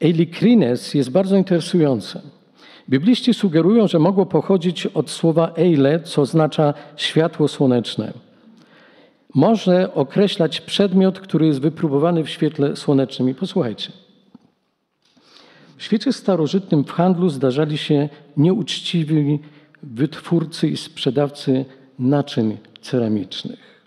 eilikrines, 0.00 0.94
jest 0.94 1.10
bardzo 1.10 1.36
interesujące. 1.36 2.37
Bibliści 2.88 3.34
sugerują, 3.34 3.88
że 3.88 3.98
mogło 3.98 4.26
pochodzić 4.26 4.86
od 4.86 5.10
słowa 5.10 5.52
eile, 5.56 6.00
co 6.00 6.22
oznacza 6.22 6.74
światło 6.96 7.48
słoneczne. 7.48 8.12
Może 9.34 9.94
określać 9.94 10.60
przedmiot, 10.60 11.20
który 11.20 11.46
jest 11.46 11.60
wypróbowany 11.60 12.24
w 12.24 12.28
świetle 12.28 12.76
słonecznym. 12.76 13.28
I 13.28 13.34
posłuchajcie. 13.34 13.92
W 15.76 15.82
świecie 15.82 16.12
starożytnym 16.12 16.84
w 16.84 16.90
handlu 16.90 17.28
zdarzali 17.28 17.78
się 17.78 18.08
nieuczciwi 18.36 19.38
wytwórcy 19.82 20.68
i 20.68 20.76
sprzedawcy 20.76 21.64
naczyń 21.98 22.56
ceramicznych, 22.80 23.84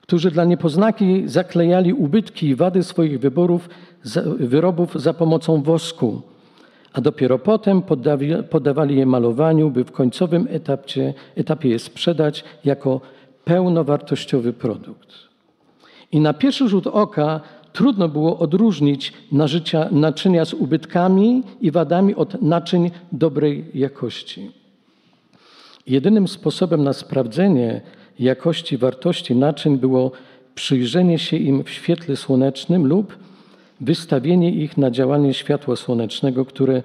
którzy 0.00 0.30
dla 0.30 0.44
niepoznaki 0.44 1.22
zaklejali 1.26 1.92
ubytki 1.92 2.46
i 2.46 2.54
wady 2.54 2.82
swoich 2.82 3.20
wyborów, 3.20 3.68
wyrobów 4.38 5.02
za 5.02 5.14
pomocą 5.14 5.62
wosku 5.62 6.22
a 6.92 7.00
dopiero 7.00 7.38
potem 7.38 7.82
poddawali 8.50 8.96
je 8.96 9.06
malowaniu, 9.06 9.70
by 9.70 9.84
w 9.84 9.92
końcowym 9.92 10.48
etapie, 10.50 11.14
etapie 11.36 11.68
je 11.68 11.78
sprzedać 11.78 12.44
jako 12.64 13.00
pełnowartościowy 13.44 14.52
produkt. 14.52 15.08
I 16.12 16.20
na 16.20 16.32
pierwszy 16.32 16.68
rzut 16.68 16.86
oka 16.86 17.40
trudno 17.72 18.08
było 18.08 18.38
odróżnić 18.38 19.12
nażycia, 19.32 19.88
naczynia 19.90 20.44
z 20.44 20.54
ubytkami 20.54 21.42
i 21.60 21.70
wadami 21.70 22.14
od 22.14 22.42
naczyń 22.42 22.90
dobrej 23.12 23.64
jakości. 23.74 24.50
Jedynym 25.86 26.28
sposobem 26.28 26.84
na 26.84 26.92
sprawdzenie 26.92 27.80
jakości, 28.18 28.76
wartości 28.76 29.36
naczyń 29.36 29.78
było 29.78 30.12
przyjrzenie 30.54 31.18
się 31.18 31.36
im 31.36 31.64
w 31.64 31.70
świetle 31.70 32.16
słonecznym 32.16 32.86
lub 32.86 33.16
wystawienie 33.80 34.50
ich 34.50 34.76
na 34.76 34.90
działanie 34.90 35.34
światła 35.34 35.76
słonecznego, 35.76 36.44
które 36.44 36.82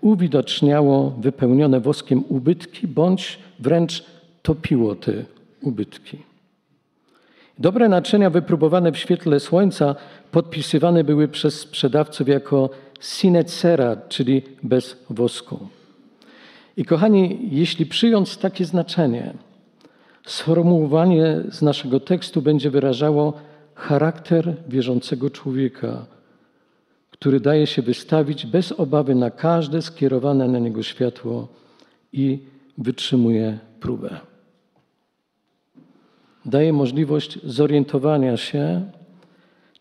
uwidoczniało 0.00 1.10
wypełnione 1.10 1.80
woskiem 1.80 2.24
ubytki, 2.28 2.88
bądź 2.88 3.38
wręcz 3.58 4.04
topiło 4.42 4.94
te 4.94 5.12
ubytki. 5.62 6.18
Dobre 7.58 7.88
naczynia 7.88 8.30
wypróbowane 8.30 8.92
w 8.92 8.98
świetle 8.98 9.40
słońca 9.40 9.94
podpisywane 10.32 11.04
były 11.04 11.28
przez 11.28 11.60
sprzedawców 11.60 12.28
jako 12.28 12.70
sinecera, 13.00 13.96
czyli 14.08 14.42
bez 14.62 14.96
wosku. 15.10 15.68
I 16.76 16.84
kochani, 16.84 17.48
jeśli 17.50 17.86
przyjąć 17.86 18.36
takie 18.36 18.64
znaczenie, 18.64 19.34
sformułowanie 20.26 21.36
z 21.50 21.62
naszego 21.62 22.00
tekstu 22.00 22.42
będzie 22.42 22.70
wyrażało 22.70 23.32
charakter 23.74 24.56
wierzącego 24.68 25.30
człowieka, 25.30 26.06
który 27.20 27.40
daje 27.40 27.66
się 27.66 27.82
wystawić 27.82 28.46
bez 28.46 28.72
obawy 28.72 29.14
na 29.14 29.30
każde 29.30 29.82
skierowane 29.82 30.48
na 30.48 30.58
niego 30.58 30.82
światło 30.82 31.48
i 32.12 32.38
wytrzymuje 32.78 33.58
próbę. 33.80 34.20
Daje 36.44 36.72
możliwość 36.72 37.38
zorientowania 37.44 38.36
się, 38.36 38.90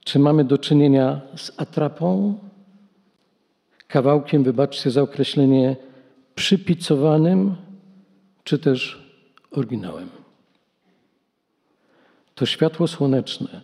czy 0.03 0.19
mamy 0.19 0.43
do 0.43 0.57
czynienia 0.57 1.21
z 1.35 1.51
atrapą, 1.57 2.39
kawałkiem, 3.87 4.43
wybaczcie 4.43 4.91
za 4.91 5.01
określenie, 5.01 5.75
przypicowanym, 6.35 7.55
czy 8.43 8.59
też 8.59 9.09
oryginałem. 9.51 10.09
To 12.35 12.45
światło 12.45 12.87
słoneczne 12.87 13.61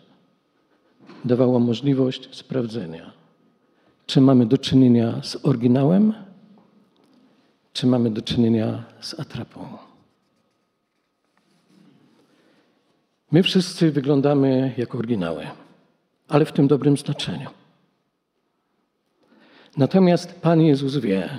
dawało 1.25 1.59
możliwość 1.59 2.35
sprawdzenia 2.35 3.14
czy 4.05 4.21
mamy 4.21 4.45
do 4.45 4.57
czynienia 4.57 5.21
z 5.23 5.45
oryginałem, 5.45 6.13
czy 7.73 7.87
mamy 7.87 8.11
do 8.11 8.21
czynienia 8.21 8.83
z 8.99 9.19
atrapą. 9.19 9.67
My 13.31 13.43
wszyscy 13.43 13.91
wyglądamy 13.91 14.73
jak 14.77 14.95
oryginały, 14.95 15.47
ale 16.27 16.45
w 16.45 16.51
tym 16.51 16.67
dobrym 16.67 16.97
znaczeniu. 16.97 17.49
Natomiast 19.77 20.41
Pan 20.41 20.61
Jezus 20.61 20.97
wie, 20.97 21.29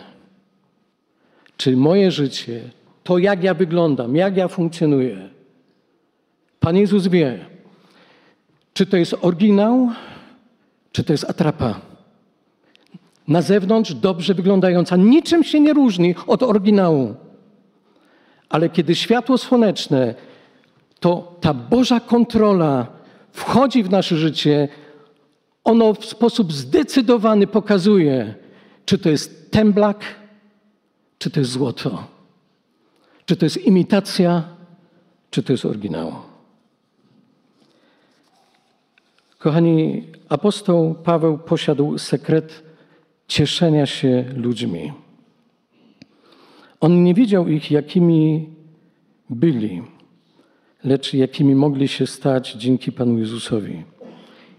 czy 1.57 1.77
moje 1.77 2.11
życie, 2.11 2.71
to 3.05 3.19
jak 3.19 3.43
ja 3.43 3.55
wyglądam, 3.55 4.17
jak 4.17 4.37
ja 4.37 4.49
funkcjonuję, 4.49 5.29
Pan 6.61 6.77
Jezus 6.77 7.07
wie, 7.07 7.45
czy 8.75 8.87
to 8.87 8.97
jest 8.97 9.15
oryginał, 9.23 9.91
czy 10.93 11.05
to 11.05 11.13
jest 11.13 11.31
atrapa. 11.31 11.81
Na 13.29 13.43
zewnątrz 13.43 13.95
dobrze 13.95 14.35
wyglądająca, 14.35 14.97
niczym 14.97 15.45
się 15.45 15.61
nie 15.61 15.73
różni 15.73 16.15
od 16.27 16.43
oryginału. 16.43 17.15
Ale 18.49 18.69
kiedy 18.69 18.95
światło 18.95 19.39
słoneczne, 19.39 20.15
to 21.01 21.37
ta 21.41 21.55
Boża 21.55 22.01
kontrola 22.01 22.87
wchodzi 23.33 23.83
w 23.83 23.91
nasze 23.91 24.17
życie, 24.17 24.69
ono 25.65 25.95
w 25.95 26.05
sposób 26.05 26.53
zdecydowany 26.53 27.47
pokazuje, 27.47 28.35
czy 28.85 28.99
to 28.99 29.09
jest 29.09 29.51
temblak, 29.51 30.05
czy 31.19 31.31
to 31.31 31.41
jest 31.41 31.53
złoto, 31.53 32.05
czy 33.27 33.37
to 33.37 33.47
jest 33.47 33.57
imitacja, 33.57 34.43
czy 35.31 35.43
to 35.43 35.53
jest 35.53 35.65
oryginał. 35.65 36.13
Kochani, 39.39 40.05
apostoł 40.29 40.95
Paweł 40.95 41.39
posiadł 41.39 41.99
sekret 41.99 42.66
cieszenia 43.29 43.87
się 43.87 44.25
ludźmi. 44.37 44.93
On 46.81 47.05
nie 47.05 47.15
widział 47.15 47.49
ich, 47.49 47.71
jakimi 47.71 48.49
byli, 49.31 49.83
lecz 50.85 51.15
jakimi 51.15 51.55
mogli 51.55 51.89
się 51.89 52.07
stać 52.07 52.53
dzięki 52.53 52.93
Panu 52.93 53.19
Jezusowi 53.19 53.85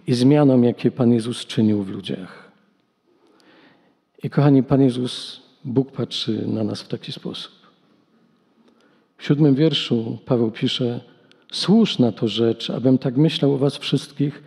i 0.08 0.14
zmianom, 0.14 0.64
jakie 0.64 0.92
Pan 0.92 1.12
Jezus 1.14 1.46
czynił 1.46 1.84
w 1.84 1.90
ludziach. 1.90 2.52
I 4.24 4.30
kochani, 4.30 4.64
Pan 4.64 4.82
Jezus, 4.82 5.42
Bóg 5.66 5.92
patrzy 5.92 6.48
na 6.48 6.64
nas 6.64 6.82
w 6.82 6.88
taki 6.88 7.12
sposób. 7.12 7.52
W 9.18 9.24
siódmym 9.24 9.56
wierszu 9.56 10.18
Paweł 10.26 10.52
pisze: 10.52 11.02
Słuszna 11.52 12.12
to 12.12 12.28
rzecz, 12.28 12.70
abym 12.70 12.98
tak 12.98 13.18
myślał 13.18 13.54
o 13.54 13.58
Was 13.58 13.78
wszystkich, 13.78 14.44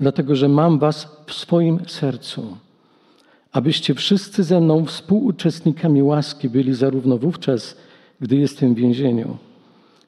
dlatego 0.00 0.36
że 0.36 0.48
mam 0.48 0.78
Was 0.78 1.22
w 1.26 1.32
swoim 1.34 1.88
sercu, 1.88 2.56
abyście 3.56 3.94
wszyscy 3.94 4.44
ze 4.44 4.60
mną 4.60 4.84
współuczestnikami 4.84 6.02
łaski 6.02 6.48
byli 6.48 6.74
zarówno 6.74 7.18
wówczas, 7.18 7.76
gdy 8.20 8.36
jestem 8.36 8.74
w 8.74 8.78
więzieniu, 8.78 9.36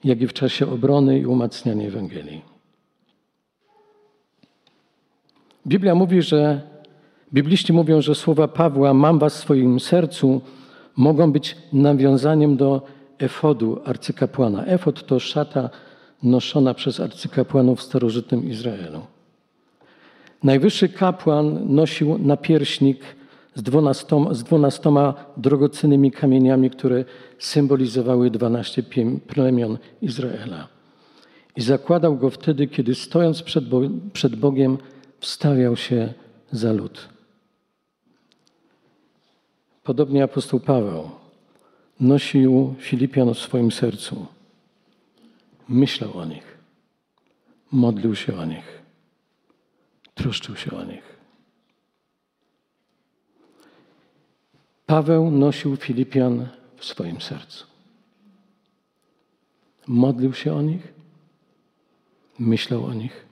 jak 0.05 0.21
i 0.21 0.27
w 0.27 0.33
czasie 0.33 0.71
obrony 0.71 1.19
i 1.19 1.27
umacniania 1.27 1.87
Ewangelii. 1.87 2.43
Biblia 5.67 5.95
mówi, 5.95 6.23
że 6.23 6.61
bibliści 7.33 7.73
mówią, 7.73 8.01
że 8.01 8.15
słowa 8.15 8.49
Pawła 8.49 8.95
mam 8.95 9.19
was 9.19 9.37
w 9.37 9.41
swoim 9.41 9.81
sercu 9.81 10.41
mogą 10.97 11.33
być 11.33 11.57
nawiązaniem 11.73 12.57
do 12.57 12.83
efodu 13.19 13.81
arcykapłana. 13.85 14.67
Efod 14.67 15.07
to 15.07 15.21
szata 15.21 15.71
noszona 16.23 16.75
przez 16.75 17.01
arcykapłanów 17.01 17.79
w 17.79 17.83
starożytnym 17.83 18.51
Izraelu. 18.51 19.01
Najwyższy 20.43 20.89
kapłan 20.89 21.75
nosił 21.75 22.19
napierśnik 22.19 23.18
z 23.55 23.63
dwunastoma, 23.63 24.35
z 24.35 24.43
dwunastoma 24.43 25.15
drogocennymi 25.37 26.11
kamieniami, 26.13 26.71
które 26.71 27.05
symbolizowały 27.39 28.31
dwanaście 28.31 28.83
plemion 29.27 29.79
Izraela. 30.03 30.69
I 31.57 31.63
zakładał 31.63 32.17
go 32.17 32.31
wtedy, 32.31 32.67
kiedy 32.67 32.95
stojąc 32.95 33.43
przed, 33.43 33.69
Bo 33.69 33.81
przed 34.13 34.37
Bogiem 34.37 34.79
wstawiał 35.21 35.77
się 35.77 36.15
za 36.53 36.73
lud. 36.73 37.09
Podobnie 39.85 40.25
apostoł 40.25 40.61
Paweł 40.61 41.11
nosił 42.01 42.75
Filipian 42.79 43.35
w 43.35 43.39
swoim 43.39 43.73
sercu. 43.73 44.27
Myślał 45.69 46.19
o 46.19 46.25
nich, 46.25 46.59
modlił 47.73 48.15
się 48.15 48.37
o 48.37 48.45
nich, 48.45 48.83
troszczył 50.15 50.57
się 50.57 50.71
o 50.77 50.85
nich. 50.85 51.18
Paweł 54.89 55.31
nosił 55.31 55.77
Filipian 55.77 56.49
w 56.77 56.85
swoim 56.85 57.21
sercu. 57.21 57.67
Modlił 59.87 60.35
się 60.35 60.55
o 60.55 60.63
nich, 60.63 60.95
myślał 62.39 62.85
o 62.85 62.95
nich, 62.95 63.27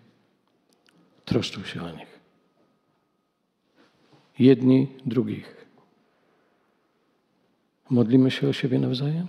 troszczył 1.24 1.64
się 1.64 1.82
o 1.82 1.90
nich. 1.90 2.20
Jedni 4.38 4.88
drugich. 5.06 5.66
Modlimy 7.90 8.30
się 8.30 8.48
o 8.48 8.52
siebie 8.52 8.78
nawzajem? 8.78 9.26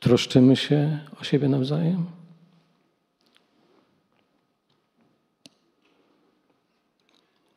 Troszczymy 0.00 0.56
się 0.56 1.00
o 1.20 1.24
siebie 1.24 1.48
nawzajem? 1.48 2.15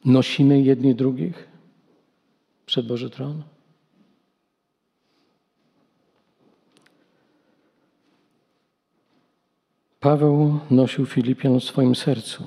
Nosimy 0.09 0.61
jedni 0.61 0.95
drugich 0.95 1.47
przed 2.65 2.87
Boży 2.87 3.09
Tron? 3.09 3.43
Paweł 9.99 10.59
nosił 10.71 11.05
Filipian 11.05 11.59
w 11.59 11.63
swoim 11.63 11.95
sercu. 11.95 12.43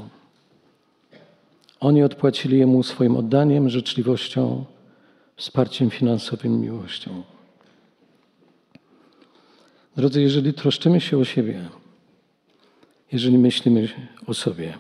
Oni 1.81 2.03
odpłacili 2.03 2.59
jemu 2.59 2.83
swoim 2.83 3.17
oddaniem, 3.17 3.69
życzliwością, 3.69 4.65
wsparciem 5.37 5.91
finansowym, 5.91 6.61
miłością. 6.61 7.23
Drodzy, 9.97 10.23
jeżeli 10.23 10.55
troszczymy 10.55 11.01
się 11.01 11.19
o 11.19 11.25
siebie, 11.25 11.69
jeżeli 13.13 13.39
myślimy 13.39 13.89
o 14.27 14.35
sobie, 14.35 14.79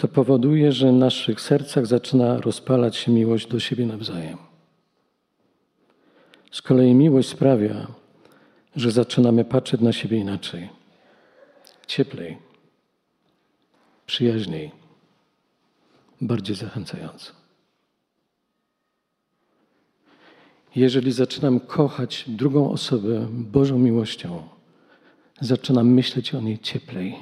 to 0.00 0.08
powoduje, 0.08 0.72
że 0.72 0.88
w 0.88 0.94
naszych 0.94 1.40
sercach 1.40 1.86
zaczyna 1.86 2.40
rozpalać 2.40 2.96
się 2.96 3.12
miłość 3.12 3.46
do 3.46 3.60
siebie 3.60 3.86
nawzajem. 3.86 4.38
Z 6.50 6.62
kolei 6.62 6.94
miłość 6.94 7.28
sprawia, 7.28 7.86
że 8.76 8.90
zaczynamy 8.90 9.44
patrzeć 9.44 9.80
na 9.80 9.92
siebie 9.92 10.18
inaczej, 10.18 10.68
cieplej, 11.86 12.38
przyjaźniej, 14.06 14.70
bardziej 16.20 16.56
zachęcająco. 16.56 17.32
Jeżeli 20.76 21.12
zaczynam 21.12 21.60
kochać 21.60 22.24
drugą 22.28 22.70
osobę 22.70 23.26
Bożą 23.30 23.78
miłością, 23.78 24.48
zaczynam 25.40 25.88
myśleć 25.88 26.34
o 26.34 26.40
niej 26.40 26.58
cieplej, 26.58 27.16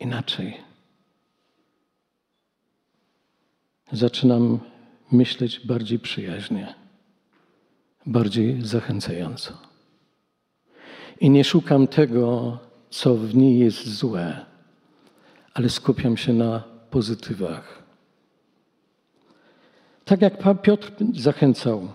inaczej 0.00 0.65
zaczynam 3.92 4.58
myśleć 5.12 5.66
bardziej 5.66 5.98
przyjaźnie, 5.98 6.74
bardziej 8.06 8.62
zachęcająco. 8.62 9.52
I 11.20 11.30
nie 11.30 11.44
szukam 11.44 11.86
tego, 11.86 12.58
co 12.90 13.14
w 13.14 13.34
niej 13.34 13.58
jest 13.58 13.88
złe, 13.88 14.46
ale 15.54 15.68
skupiam 15.68 16.16
się 16.16 16.32
na 16.32 16.62
pozytywach. 16.90 17.82
Tak 20.04 20.22
jak 20.22 20.62
Piotr 20.62 20.92
zachęcał, 21.14 21.88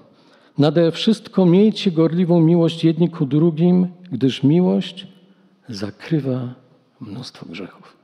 nade 0.57 0.91
wszystko 0.91 1.45
miejcie 1.45 1.91
gorliwą 1.91 2.41
miłość 2.41 2.83
jedni 2.83 3.09
ku 3.09 3.25
drugim, 3.25 3.87
gdyż 4.11 4.43
miłość 4.43 5.07
zakrywa 5.69 6.53
mnóstwo 7.01 7.45
grzechów. 7.45 8.00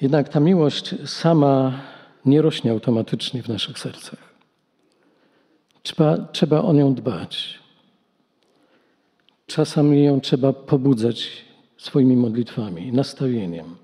Jednak 0.00 0.28
ta 0.28 0.40
miłość 0.40 0.94
sama 1.10 1.80
nie 2.24 2.42
rośnie 2.42 2.70
automatycznie 2.70 3.42
w 3.42 3.48
naszych 3.48 3.78
sercach. 3.78 4.34
Trzeba, 5.82 6.18
trzeba 6.18 6.62
o 6.62 6.72
nią 6.72 6.94
dbać. 6.94 7.58
Czasami 9.46 10.04
ją 10.04 10.20
trzeba 10.20 10.52
pobudzać 10.52 11.44
swoimi 11.76 12.16
modlitwami, 12.16 12.92
nastawieniem 12.92 13.76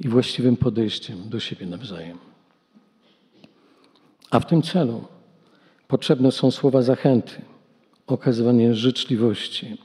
i 0.00 0.08
właściwym 0.08 0.56
podejściem 0.56 1.28
do 1.28 1.40
siebie 1.40 1.66
nawzajem. 1.66 2.18
A 4.30 4.40
w 4.40 4.46
tym 4.46 4.62
celu 4.62 5.04
potrzebne 5.88 6.32
są 6.32 6.50
słowa 6.50 6.82
zachęty, 6.82 7.42
okazywanie 8.06 8.74
życzliwości, 8.74 9.76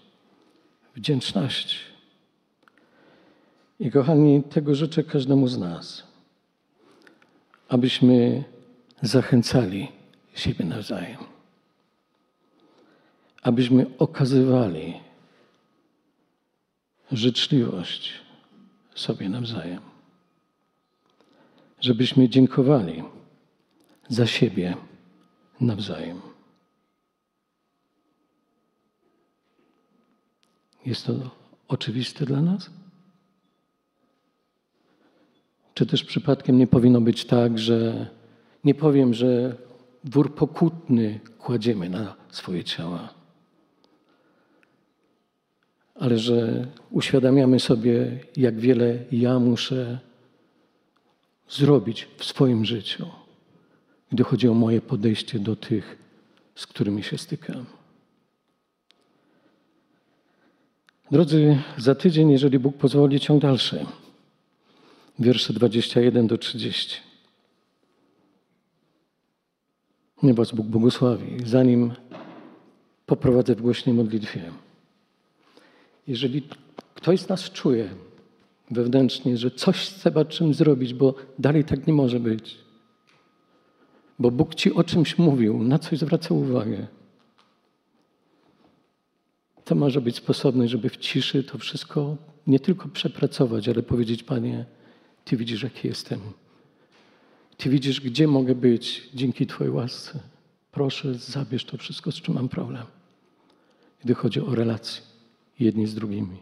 wdzięczności 0.95 1.92
i 3.79 3.91
kochani, 3.91 4.43
tego 4.43 4.75
życzę 4.75 5.03
każdemu 5.03 5.47
z 5.47 5.57
nas, 5.57 6.03
abyśmy 7.69 8.43
zachęcali 9.01 9.87
siebie 10.35 10.65
nawzajem. 10.65 11.17
Abyśmy 13.41 13.85
okazywali 13.99 14.93
życzliwość 17.11 18.13
sobie 18.95 19.29
nawzajem. 19.29 19.81
Żebyśmy 21.81 22.29
dziękowali 22.29 23.03
za 24.09 24.27
siebie 24.27 24.77
nawzajem. 25.61 26.21
Jest 30.85 31.05
to 31.05 31.13
oczywiste 31.67 32.25
dla 32.25 32.41
nas? 32.41 32.69
Czy 35.73 35.85
też 35.85 36.03
przypadkiem 36.03 36.57
nie 36.57 36.67
powinno 36.67 37.01
być 37.01 37.25
tak, 37.25 37.59
że 37.59 38.07
nie 38.63 38.75
powiem, 38.75 39.13
że 39.13 39.55
wór 40.03 40.35
pokutny 40.35 41.19
kładziemy 41.39 41.89
na 41.89 42.15
swoje 42.29 42.63
ciała, 42.63 43.13
ale 45.95 46.17
że 46.17 46.67
uświadamiamy 46.91 47.59
sobie, 47.59 48.19
jak 48.37 48.59
wiele 48.59 48.99
ja 49.11 49.39
muszę 49.39 49.99
zrobić 51.49 52.07
w 52.17 52.25
swoim 52.25 52.65
życiu, 52.65 53.05
gdy 54.11 54.23
chodzi 54.23 54.47
o 54.47 54.53
moje 54.53 54.81
podejście 54.81 55.39
do 55.39 55.55
tych, 55.55 55.97
z 56.55 56.67
którymi 56.67 57.03
się 57.03 57.17
stykam. 57.17 57.65
Drodzy, 61.11 61.57
za 61.77 61.95
tydzień, 61.95 62.31
jeżeli 62.31 62.59
Bóg 62.59 62.77
pozwoli, 62.77 63.19
ciąg 63.19 63.41
dalszy. 63.41 63.85
Wiersze 65.19 65.53
21 65.53 66.27
do 66.27 66.37
30. 66.37 66.97
Niech 70.23 70.35
Was 70.35 70.51
Bóg 70.51 70.67
błogosławi. 70.67 71.37
Zanim 71.45 71.91
poprowadzę 73.05 73.55
w 73.55 73.61
głośnej 73.61 73.95
modlitwie. 73.95 74.51
Jeżeli 76.07 76.43
ktoś 76.95 77.19
z 77.19 77.29
nas 77.29 77.49
czuje 77.49 77.89
wewnętrznie, 78.71 79.37
że 79.37 79.51
coś 79.51 79.89
trzeba 79.89 80.25
czym 80.25 80.53
zrobić, 80.53 80.93
bo 80.93 81.15
dalej 81.39 81.63
tak 81.63 81.87
nie 81.87 81.93
może 81.93 82.19
być, 82.19 82.57
bo 84.19 84.31
Bóg 84.31 84.55
Ci 84.55 84.73
o 84.73 84.83
czymś 84.83 85.17
mówił, 85.17 85.63
na 85.63 85.79
coś 85.79 85.99
zwraca 85.99 86.33
uwagę, 86.33 86.87
to 89.65 89.75
może 89.75 90.01
być 90.01 90.15
sposobny, 90.15 90.67
żeby 90.67 90.89
w 90.89 90.97
ciszy 90.97 91.43
to 91.43 91.57
wszystko 91.57 92.17
nie 92.47 92.59
tylko 92.59 92.89
przepracować, 92.89 93.69
ale 93.69 93.83
powiedzieć, 93.83 94.23
Panie, 94.23 94.65
Ty 95.25 95.37
widzisz, 95.37 95.63
jaki 95.63 95.87
jestem. 95.87 96.19
Ty 97.57 97.69
widzisz, 97.69 98.01
gdzie 98.01 98.27
mogę 98.27 98.55
być 98.55 99.09
dzięki 99.13 99.47
Twojej 99.47 99.73
łasce. 99.73 100.19
Proszę, 100.71 101.15
zabierz 101.15 101.65
to 101.65 101.77
wszystko, 101.77 102.11
z 102.11 102.15
czym 102.15 102.33
mam 102.33 102.49
problem. 102.49 102.85
Gdy 104.03 104.13
chodzi 104.13 104.41
o 104.41 104.55
relacje 104.55 105.01
jedni 105.59 105.87
z 105.87 105.95
drugimi. 105.95 106.37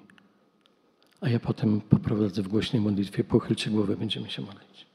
A 1.22 1.30
ja 1.30 1.40
potem 1.40 1.82
poprowadzę 1.82 2.42
w 2.42 2.48
głośnej 2.48 2.82
modlitwie. 2.82 3.24
Pochylcie 3.24 3.70
głowę, 3.70 3.98
będziemy 3.98 4.30
się 4.30 4.42
modlić. 4.42 4.86